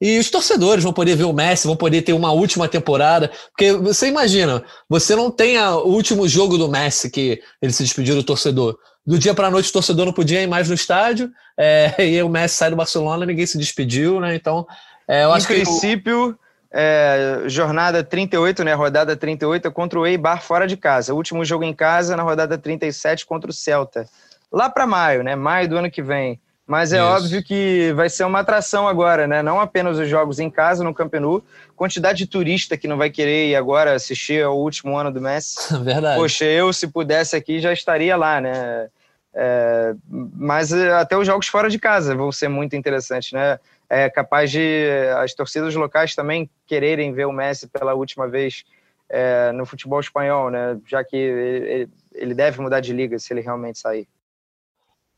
E 0.00 0.18
os 0.18 0.30
torcedores 0.30 0.82
vão 0.82 0.92
poder 0.92 1.16
ver 1.16 1.24
o 1.24 1.32
Messi, 1.32 1.66
vão 1.66 1.76
poder 1.76 2.02
ter 2.02 2.14
uma 2.14 2.32
última 2.32 2.66
temporada. 2.66 3.30
Porque 3.50 3.72
você 3.72 4.08
imagina, 4.08 4.64
você 4.88 5.14
não 5.14 5.30
tem 5.30 5.58
o 5.58 5.84
último 5.84 6.26
jogo 6.26 6.56
do 6.56 6.68
Messi 6.68 7.10
que 7.10 7.42
ele 7.60 7.72
se 7.72 7.82
despediu 7.82 8.14
do 8.14 8.24
torcedor. 8.24 8.78
Do 9.06 9.18
dia 9.18 9.34
para 9.34 9.48
a 9.48 9.50
noite, 9.50 9.68
o 9.68 9.72
torcedor 9.72 10.06
não 10.06 10.14
podia 10.14 10.42
ir 10.42 10.46
mais 10.46 10.68
no 10.68 10.74
estádio. 10.74 11.30
É, 11.58 11.94
e 12.08 12.22
o 12.22 12.28
Messi 12.28 12.56
sai 12.56 12.70
do 12.70 12.76
Barcelona, 12.76 13.26
ninguém 13.26 13.46
se 13.46 13.58
despediu, 13.58 14.18
né? 14.18 14.34
Então, 14.34 14.66
é, 15.06 15.24
eu 15.24 15.28
em 15.28 15.32
acho 15.34 15.46
que. 15.46 15.54
princípio 15.54 16.38
é, 16.76 17.44
jornada 17.46 18.02
38, 18.02 18.64
né, 18.64 18.74
rodada 18.74 19.16
38, 19.16 19.70
contra 19.70 20.00
o 20.00 20.04
Eibar 20.04 20.42
fora 20.42 20.66
de 20.66 20.76
casa. 20.76 21.14
Último 21.14 21.44
jogo 21.44 21.62
em 21.62 21.72
casa 21.72 22.16
na 22.16 22.24
rodada 22.24 22.58
37 22.58 23.24
contra 23.24 23.48
o 23.48 23.54
Celta. 23.54 24.08
Lá 24.50 24.68
para 24.68 24.84
maio, 24.84 25.22
né, 25.22 25.36
maio 25.36 25.68
do 25.68 25.76
ano 25.76 25.88
que 25.88 26.02
vem. 26.02 26.40
Mas 26.66 26.92
é 26.92 26.96
Isso. 26.96 27.06
óbvio 27.06 27.44
que 27.44 27.92
vai 27.92 28.08
ser 28.08 28.24
uma 28.24 28.40
atração 28.40 28.88
agora, 28.88 29.26
né? 29.26 29.42
Não 29.42 29.60
apenas 29.60 29.98
os 29.98 30.08
jogos 30.08 30.38
em 30.38 30.48
casa, 30.48 30.82
no 30.82 30.94
Camp 30.94 31.12
Nou, 31.14 31.44
quantidade 31.76 32.18
de 32.18 32.26
turista 32.26 32.74
que 32.76 32.88
não 32.88 32.96
vai 32.96 33.10
querer 33.10 33.50
ir 33.50 33.54
agora 33.54 33.92
assistir 33.92 34.42
ao 34.42 34.58
último 34.58 34.96
ano 34.96 35.12
do 35.12 35.20
Messi. 35.20 35.56
Verdade. 35.84 36.18
Poxa, 36.18 36.46
eu 36.46 36.72
se 36.72 36.88
pudesse 36.88 37.36
aqui 37.36 37.60
já 37.60 37.70
estaria 37.70 38.16
lá, 38.16 38.40
né? 38.40 38.88
É, 39.34 39.94
mas 40.08 40.72
até 40.72 41.16
os 41.18 41.26
jogos 41.26 41.48
fora 41.48 41.68
de 41.68 41.78
casa 41.78 42.16
vão 42.16 42.32
ser 42.32 42.48
muito 42.48 42.74
interessantes, 42.74 43.32
né? 43.32 43.58
É 43.88 44.08
capaz 44.08 44.50
de 44.50 44.86
as 45.18 45.34
torcidas 45.34 45.74
locais 45.74 46.14
também 46.14 46.48
quererem 46.66 47.12
ver 47.12 47.26
o 47.26 47.32
Messi 47.32 47.66
pela 47.68 47.94
última 47.94 48.28
vez 48.28 48.64
é, 49.08 49.52
no 49.52 49.66
futebol 49.66 50.00
espanhol, 50.00 50.50
né? 50.50 50.78
Já 50.86 51.04
que 51.04 51.16
ele, 51.16 51.88
ele, 52.12 52.34
deve 52.34 52.60
mudar 52.60 52.80
de 52.80 52.92
liga 52.92 53.18
se 53.18 53.32
ele 53.32 53.40
realmente 53.40 53.78
sair. 53.78 54.08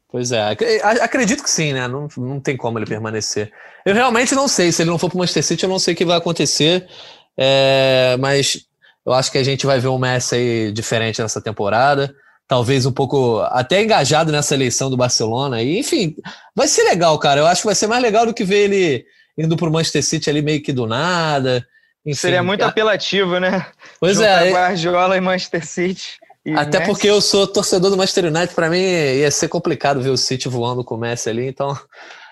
Pois 0.09 0.33
é, 0.33 0.57
acredito 1.03 1.43
que 1.43 1.51
sim, 1.51 1.73
né? 1.73 1.89
Não, 1.89 2.09
não 2.17 2.41
tem 2.41 2.57
como 2.57 2.79
ele 2.79 2.87
permanecer. 2.87 3.53
Eu 3.85 3.95
realmente 3.95 4.35
não 4.35 4.47
sei. 4.49 4.71
Se 4.71 4.83
ele 4.83 4.91
não 4.91 4.99
for 4.99 5.09
para 5.09 5.17
o 5.17 5.19
Manchester 5.19 5.43
City, 5.43 5.65
eu 5.65 5.71
não 5.71 5.79
sei 5.79 5.95
o 5.95 5.97
que 5.97 6.05
vai 6.05 6.17
acontecer. 6.17 6.87
É, 7.37 8.17
mas 8.19 8.67
eu 9.05 9.13
acho 9.13 9.31
que 9.31 9.39
a 9.39 9.45
gente 9.45 9.67
vai 9.67 9.79
ver 9.79 9.89
um 9.89 9.99
Messi 9.99 10.35
aí 10.35 10.73
diferente 10.73 11.21
nessa 11.21 11.41
temporada 11.41 12.15
talvez 12.49 12.87
um 12.87 12.93
pouco 12.93 13.41
até 13.51 13.83
engajado 13.83 14.31
nessa 14.31 14.55
eleição 14.55 14.89
do 14.89 14.97
Barcelona. 14.97 15.63
E, 15.63 15.79
enfim, 15.79 16.17
vai 16.55 16.69
ser 16.69 16.85
legal, 16.85 17.19
cara. 17.19 17.41
Eu 17.41 17.47
acho 17.47 17.63
que 17.63 17.67
vai 17.67 17.75
ser 17.75 17.87
mais 17.87 18.03
legal 18.03 18.27
do 18.27 18.35
que 18.35 18.45
ver 18.45 18.71
ele 18.71 19.07
indo 19.37 19.57
para 19.57 19.69
o 19.69 19.73
Manchester 19.73 20.05
City 20.05 20.31
ali 20.31 20.43
meio 20.43 20.63
que 20.63 20.73
do 20.73 20.87
nada. 20.87 21.67
Enfim, 22.05 22.21
Seria 22.21 22.43
muito 22.43 22.63
a... 22.63 22.69
apelativo, 22.69 23.41
né? 23.41 23.67
Pois 23.99 24.17
Juntar 24.17 24.47
é. 24.47 24.53
Guardiola 24.53 25.17
e 25.17 25.21
Manchester 25.21 25.67
City. 25.67 26.19
E 26.45 26.53
até 26.55 26.79
Messi. 26.79 26.91
porque 26.91 27.11
eu 27.11 27.21
sou 27.21 27.45
torcedor 27.47 27.91
do 27.91 27.97
Manchester 27.97 28.27
United, 28.27 28.55
para 28.55 28.71
mim 28.71 28.79
ia 28.79 29.31
ser 29.33 29.49
complicado 29.49 30.01
ver 30.01 30.11
o 30.11 30.17
City 30.17 30.49
voando 30.49 30.85
com 30.85 30.95
o 30.95 30.99
Messi 30.99 31.29
ali, 31.29 31.49
então 31.49 31.77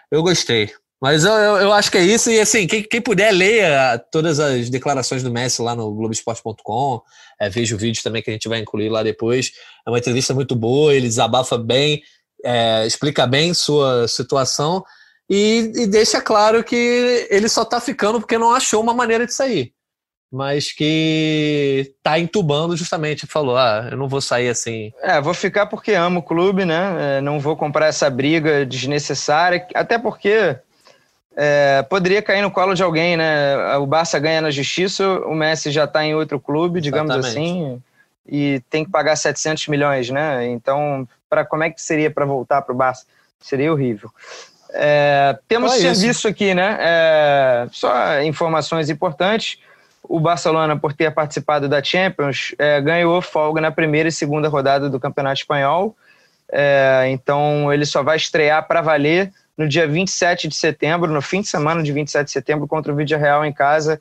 eu 0.08 0.22
gostei. 0.22 0.70
Mas 1.00 1.24
eu, 1.24 1.32
eu, 1.32 1.72
acho 1.72 1.90
que 1.90 1.98
é 1.98 2.02
isso. 2.02 2.30
E 2.30 2.40
assim, 2.40 2.66
quem, 2.66 2.82
quem 2.82 3.00
puder, 3.00 3.30
leia 3.30 3.98
todas 4.10 4.40
as 4.40 4.70
declarações 4.70 5.22
do 5.22 5.30
Messi 5.30 5.60
lá 5.60 5.74
no 5.74 5.92
Globoesporte.com. 5.92 7.02
É, 7.38 7.50
veja 7.50 7.74
o 7.74 7.78
vídeo 7.78 8.02
também 8.02 8.22
que 8.22 8.30
a 8.30 8.32
gente 8.32 8.48
vai 8.48 8.60
incluir 8.60 8.88
lá 8.88 9.02
depois. 9.02 9.52
É 9.86 9.90
uma 9.90 9.98
entrevista 9.98 10.32
muito 10.32 10.56
boa, 10.56 10.94
ele 10.94 11.08
desabafa 11.08 11.58
bem, 11.58 12.02
é, 12.44 12.86
explica 12.86 13.26
bem 13.26 13.52
sua 13.52 14.08
situação 14.08 14.82
e, 15.28 15.72
e 15.74 15.86
deixa 15.86 16.20
claro 16.20 16.62
que 16.62 17.26
ele 17.30 17.48
só 17.48 17.62
está 17.62 17.80
ficando 17.80 18.20
porque 18.20 18.38
não 18.38 18.52
achou 18.52 18.82
uma 18.82 18.94
maneira 18.94 19.26
de 19.26 19.32
sair. 19.32 19.72
Mas 20.30 20.72
que 20.72 21.94
tá 22.02 22.18
entubando 22.18 22.76
justamente, 22.76 23.26
falou: 23.26 23.56
ah, 23.56 23.88
eu 23.90 23.96
não 23.96 24.08
vou 24.08 24.20
sair 24.20 24.48
assim. 24.48 24.92
É, 25.00 25.20
vou 25.20 25.32
ficar 25.32 25.66
porque 25.66 25.92
amo 25.92 26.20
o 26.20 26.22
clube, 26.22 26.64
né? 26.64 27.18
É, 27.18 27.20
não 27.20 27.38
vou 27.38 27.56
comprar 27.56 27.86
essa 27.86 28.10
briga 28.10 28.66
desnecessária, 28.66 29.66
até 29.74 29.96
porque 29.96 30.58
é, 31.36 31.82
poderia 31.82 32.22
cair 32.22 32.42
no 32.42 32.50
colo 32.50 32.74
de 32.74 32.82
alguém, 32.82 33.16
né? 33.16 33.76
O 33.76 33.86
Barça 33.86 34.18
ganha 34.18 34.40
na 34.40 34.50
justiça, 34.50 35.06
o 35.20 35.34
Messi 35.34 35.70
já 35.70 35.84
está 35.84 36.04
em 36.04 36.14
outro 36.14 36.38
clube, 36.38 36.80
digamos 36.80 37.14
Exatamente. 37.14 37.38
assim, 37.38 37.82
e 38.26 38.62
tem 38.70 38.84
que 38.84 38.90
pagar 38.90 39.16
700 39.16 39.68
milhões, 39.68 40.10
né? 40.10 40.46
Então, 40.48 41.08
para 41.28 41.44
como 41.44 41.64
é 41.64 41.70
que 41.70 41.82
seria 41.82 42.10
para 42.10 42.24
voltar 42.24 42.62
para 42.62 42.72
o 42.72 42.76
Barça? 42.76 43.04
Seria 43.40 43.72
horrível. 43.72 44.10
É, 44.72 45.38
temos 45.46 45.72
serviço 45.72 46.06
isso. 46.06 46.28
aqui, 46.28 46.54
né? 46.54 46.78
É, 46.80 47.66
só 47.70 48.22
informações 48.22 48.88
importantes. 48.88 49.58
O 50.02 50.20
Barcelona, 50.20 50.76
por 50.76 50.92
ter 50.92 51.12
participado 51.12 51.68
da 51.68 51.82
Champions, 51.82 52.54
é, 52.58 52.80
ganhou 52.80 53.20
folga 53.22 53.60
na 53.60 53.70
primeira 53.70 54.08
e 54.08 54.12
segunda 54.12 54.48
rodada 54.48 54.90
do 54.90 55.00
Campeonato 55.00 55.40
Espanhol 55.40 55.96
É, 56.52 57.06
então 57.08 57.72
ele 57.72 57.86
só 57.86 58.02
vai 58.02 58.16
estrear 58.16 58.66
para 58.66 58.82
valer 58.82 59.32
no 59.56 59.68
dia 59.68 59.86
27 59.86 60.48
de 60.48 60.54
setembro, 60.54 61.10
no 61.10 61.22
fim 61.22 61.40
de 61.40 61.48
semana 61.48 61.82
de 61.82 61.92
27 61.92 62.26
de 62.26 62.32
setembro, 62.32 62.66
contra 62.66 62.92
o 62.92 62.96
Vídeo 62.96 63.18
Real 63.18 63.44
em 63.44 63.52
casa, 63.52 64.00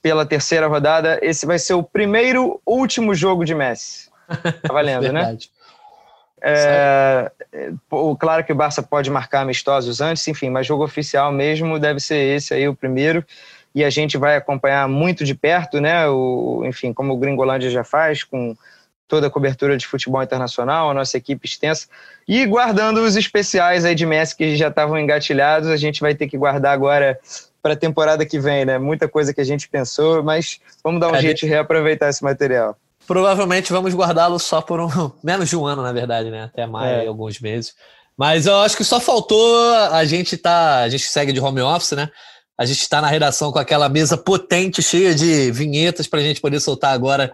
pela 0.00 0.24
terceira 0.24 0.66
rodada. 0.66 1.18
Esse 1.22 1.44
vai 1.46 1.58
ser 1.58 1.74
o 1.74 1.82
primeiro 1.82 2.60
último 2.64 3.14
jogo 3.14 3.44
de 3.44 3.54
Messi. 3.54 4.08
Tá 4.62 4.72
valendo, 4.72 5.12
né? 5.12 5.36
É, 6.40 7.30
claro 8.18 8.44
que 8.44 8.52
o 8.52 8.56
Barça 8.56 8.82
pode 8.82 9.10
marcar 9.10 9.40
amistosos 9.40 10.00
antes, 10.00 10.26
enfim, 10.28 10.50
mas 10.50 10.66
jogo 10.66 10.84
oficial 10.84 11.32
mesmo 11.32 11.78
deve 11.78 12.00
ser 12.00 12.36
esse 12.36 12.54
aí, 12.54 12.68
o 12.68 12.74
primeiro. 12.74 13.24
E 13.74 13.84
a 13.84 13.90
gente 13.90 14.16
vai 14.16 14.36
acompanhar 14.36 14.88
muito 14.88 15.24
de 15.24 15.34
perto, 15.34 15.80
né? 15.80 16.08
O, 16.08 16.62
enfim, 16.64 16.92
como 16.92 17.12
o 17.12 17.16
Gringolândia 17.16 17.70
já 17.70 17.84
faz, 17.84 18.24
com 18.24 18.56
toda 19.08 19.26
a 19.26 19.30
cobertura 19.30 19.76
de 19.76 19.86
futebol 19.86 20.22
internacional, 20.22 20.90
a 20.90 20.94
nossa 20.94 21.16
equipe 21.16 21.48
extensa. 21.48 21.88
E 22.28 22.44
guardando 22.44 22.98
os 22.98 23.16
especiais 23.16 23.84
aí 23.84 23.94
de 23.94 24.04
Messi 24.04 24.36
que 24.36 24.54
já 24.54 24.68
estavam 24.68 24.98
engatilhados, 24.98 25.68
a 25.70 25.76
gente 25.76 26.00
vai 26.00 26.14
ter 26.14 26.28
que 26.28 26.36
guardar 26.36 26.74
agora 26.74 27.18
para 27.62 27.72
a 27.72 27.76
temporada 27.76 28.24
que 28.24 28.38
vem, 28.38 28.64
né? 28.64 28.78
Muita 28.78 29.08
coisa 29.08 29.32
que 29.32 29.40
a 29.40 29.44
gente 29.44 29.68
pensou, 29.68 30.22
mas 30.22 30.60
vamos 30.84 31.00
dar 31.00 31.10
um 31.10 31.16
é, 31.16 31.20
jeito 31.20 31.40
de 31.40 31.46
reaproveitar 31.46 32.08
esse 32.08 32.22
material. 32.22 32.76
Provavelmente 33.06 33.72
vamos 33.72 33.94
guardá-lo 33.94 34.38
só 34.38 34.60
por 34.60 34.78
um 34.78 35.10
menos 35.24 35.48
de 35.48 35.56
um 35.56 35.66
ano, 35.66 35.82
na 35.82 35.92
verdade, 35.92 36.30
né? 36.30 36.44
Até 36.44 36.66
mais, 36.66 37.04
é. 37.04 37.06
alguns 37.06 37.40
meses. 37.40 37.74
Mas 38.16 38.46
eu 38.46 38.56
acho 38.60 38.76
que 38.76 38.84
só 38.84 39.00
faltou 39.00 39.74
a 39.74 40.04
gente 40.04 40.36
tá, 40.36 40.82
a 40.82 40.88
gente 40.88 41.04
segue 41.04 41.32
de 41.32 41.40
home 41.40 41.62
office, 41.62 41.92
né? 41.92 42.10
A 42.58 42.66
gente 42.66 42.80
está 42.80 43.00
na 43.00 43.06
redação 43.06 43.52
com 43.52 43.58
aquela 43.58 43.88
mesa 43.88 44.16
potente, 44.16 44.82
cheia 44.82 45.14
de 45.14 45.50
vinhetas 45.52 46.08
para 46.08 46.18
a 46.18 46.22
gente 46.22 46.40
poder 46.40 46.58
soltar 46.58 46.92
agora 46.92 47.32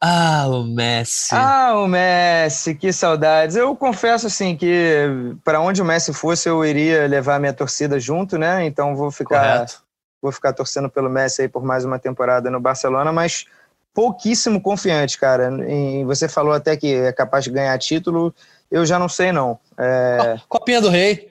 ah, 0.00 0.46
o 0.48 0.64
Messi. 0.64 1.34
Ah, 1.34 1.74
o 1.76 1.86
Messi, 1.86 2.74
que 2.74 2.90
saudades. 2.92 3.54
Eu 3.54 3.76
confesso 3.76 4.26
assim 4.26 4.56
que 4.56 5.06
para 5.44 5.60
onde 5.60 5.82
o 5.82 5.84
Messi 5.84 6.12
fosse 6.14 6.48
eu 6.48 6.64
iria 6.64 7.06
levar 7.06 7.38
minha 7.38 7.52
torcida 7.52 8.00
junto, 8.00 8.38
né? 8.38 8.64
Então 8.64 8.96
vou 8.96 9.10
ficar 9.10 9.58
Correto. 9.58 9.82
vou 10.22 10.32
ficar 10.32 10.52
torcendo 10.54 10.88
pelo 10.88 11.10
Messi 11.10 11.42
aí 11.42 11.48
por 11.48 11.62
mais 11.62 11.84
uma 11.84 11.98
temporada 11.98 12.50
no 12.50 12.58
Barcelona, 12.58 13.12
mas 13.12 13.44
pouquíssimo 13.92 14.60
confiante, 14.60 15.18
cara. 15.18 15.50
E 15.68 16.02
você 16.04 16.28
falou 16.28 16.54
até 16.54 16.76
que 16.76 16.94
é 16.94 17.12
capaz 17.12 17.44
de 17.44 17.50
ganhar 17.50 17.76
título, 17.78 18.34
eu 18.70 18.86
já 18.86 18.98
não 18.98 19.08
sei 19.08 19.32
não. 19.32 19.58
É... 19.76 20.38
Copinha 20.48 20.80
do 20.80 20.88
Rei. 20.88 21.29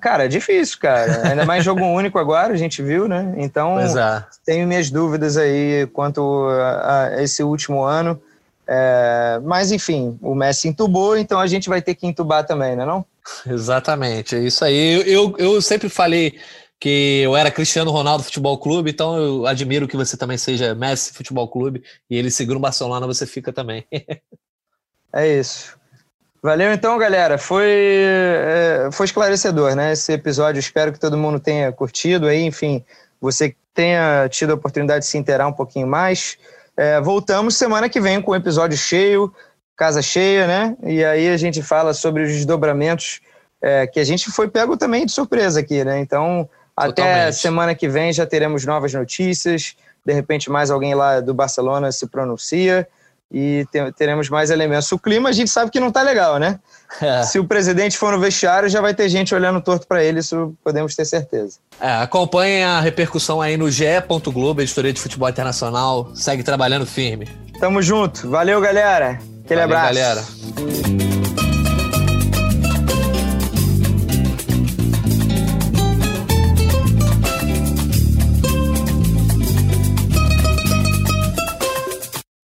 Cara, 0.00 0.24
é 0.24 0.28
difícil, 0.28 0.78
cara. 0.78 1.28
Ainda 1.28 1.44
mais 1.44 1.64
jogo 1.64 1.82
único 1.86 2.18
agora, 2.18 2.52
a 2.52 2.56
gente 2.56 2.82
viu, 2.82 3.08
né? 3.08 3.34
Então, 3.36 3.78
é. 3.78 4.26
tenho 4.44 4.66
minhas 4.66 4.90
dúvidas 4.90 5.36
aí 5.36 5.86
quanto 5.92 6.48
a, 6.48 7.04
a 7.04 7.22
esse 7.22 7.42
último 7.42 7.82
ano. 7.82 8.20
É, 8.68 9.40
mas, 9.44 9.70
enfim, 9.70 10.18
o 10.20 10.34
Messi 10.34 10.68
entubou, 10.68 11.16
então 11.16 11.38
a 11.38 11.46
gente 11.46 11.68
vai 11.68 11.80
ter 11.80 11.94
que 11.94 12.06
entubar 12.06 12.44
também, 12.44 12.74
né 12.74 12.84
não? 12.84 13.04
Exatamente, 13.46 14.34
é 14.34 14.40
isso 14.40 14.64
aí. 14.64 14.94
Eu, 14.94 15.02
eu, 15.06 15.34
eu 15.38 15.62
sempre 15.62 15.88
falei 15.88 16.38
que 16.78 17.22
eu 17.22 17.36
era 17.36 17.50
Cristiano 17.50 17.90
Ronaldo 17.90 18.24
Futebol 18.24 18.58
Clube, 18.58 18.90
então 18.90 19.16
eu 19.16 19.46
admiro 19.46 19.88
que 19.88 19.96
você 19.96 20.16
também 20.16 20.36
seja 20.36 20.74
Messi 20.74 21.12
Futebol 21.12 21.48
Clube 21.48 21.82
e 22.10 22.16
ele 22.16 22.30
segura 22.30 22.58
o 22.58 22.60
Barcelona, 22.60 23.06
você 23.06 23.24
fica 23.24 23.52
também. 23.52 23.86
é 25.14 25.28
isso. 25.38 25.78
Valeu 26.46 26.72
então, 26.72 26.96
galera. 26.96 27.38
Foi, 27.38 27.66
é, 27.66 28.88
foi 28.92 29.06
esclarecedor, 29.06 29.74
né? 29.74 29.94
Esse 29.94 30.12
episódio. 30.12 30.60
Espero 30.60 30.92
que 30.92 30.98
todo 31.00 31.18
mundo 31.18 31.40
tenha 31.40 31.72
curtido 31.72 32.28
aí. 32.28 32.44
Enfim, 32.44 32.84
você 33.20 33.56
tenha 33.74 34.28
tido 34.28 34.52
a 34.52 34.54
oportunidade 34.54 35.00
de 35.00 35.06
se 35.06 35.18
inteirar 35.18 35.48
um 35.48 35.52
pouquinho 35.52 35.88
mais. 35.88 36.38
É, 36.76 37.00
voltamos 37.00 37.56
semana 37.56 37.88
que 37.88 38.00
vem 38.00 38.22
com 38.22 38.30
um 38.30 38.36
episódio 38.36 38.78
cheio, 38.78 39.34
casa 39.76 40.00
cheia, 40.00 40.46
né? 40.46 40.76
E 40.84 41.04
aí 41.04 41.30
a 41.30 41.36
gente 41.36 41.60
fala 41.64 41.92
sobre 41.92 42.22
os 42.22 42.30
desdobramentos 42.30 43.20
é, 43.60 43.84
que 43.88 43.98
a 43.98 44.04
gente 44.04 44.30
foi 44.30 44.46
pego 44.46 44.76
também 44.76 45.04
de 45.04 45.10
surpresa 45.10 45.58
aqui, 45.58 45.82
né? 45.82 45.98
Então, 45.98 46.48
Totalmente. 46.76 47.00
até 47.00 47.32
semana 47.32 47.74
que 47.74 47.88
vem 47.88 48.12
já 48.12 48.24
teremos 48.24 48.64
novas 48.64 48.94
notícias. 48.94 49.74
De 50.04 50.12
repente, 50.12 50.48
mais 50.48 50.70
alguém 50.70 50.94
lá 50.94 51.18
do 51.18 51.34
Barcelona 51.34 51.90
se 51.90 52.06
pronuncia 52.06 52.86
e 53.30 53.66
teremos 53.96 54.28
mais 54.28 54.50
elementos. 54.50 54.90
O 54.92 54.98
clima 54.98 55.28
a 55.28 55.32
gente 55.32 55.50
sabe 55.50 55.70
que 55.70 55.80
não 55.80 55.88
está 55.88 56.02
legal, 56.02 56.38
né? 56.38 56.58
É. 57.00 57.22
Se 57.24 57.38
o 57.38 57.44
presidente 57.44 57.98
for 57.98 58.12
no 58.12 58.20
vestiário, 58.20 58.68
já 58.68 58.80
vai 58.80 58.94
ter 58.94 59.08
gente 59.08 59.34
olhando 59.34 59.60
torto 59.60 59.86
para 59.86 60.02
ele, 60.02 60.20
isso 60.20 60.54
podemos 60.62 60.94
ter 60.94 61.04
certeza. 61.04 61.58
É, 61.80 61.92
acompanhe 61.96 62.62
a 62.62 62.80
repercussão 62.80 63.40
aí 63.42 63.56
no 63.56 63.70
GE. 63.70 63.84
Globo, 64.32 64.62
editoria 64.62 64.92
de 64.92 65.00
futebol 65.00 65.28
internacional. 65.28 66.10
Segue 66.14 66.42
trabalhando 66.42 66.86
firme. 66.86 67.28
Tamo 67.58 67.82
junto. 67.82 68.30
Valeu, 68.30 68.60
galera. 68.60 69.18
Aquele 69.44 69.66
Valeu, 69.66 69.76
abraço. 69.76 69.94
galera. 69.94 71.05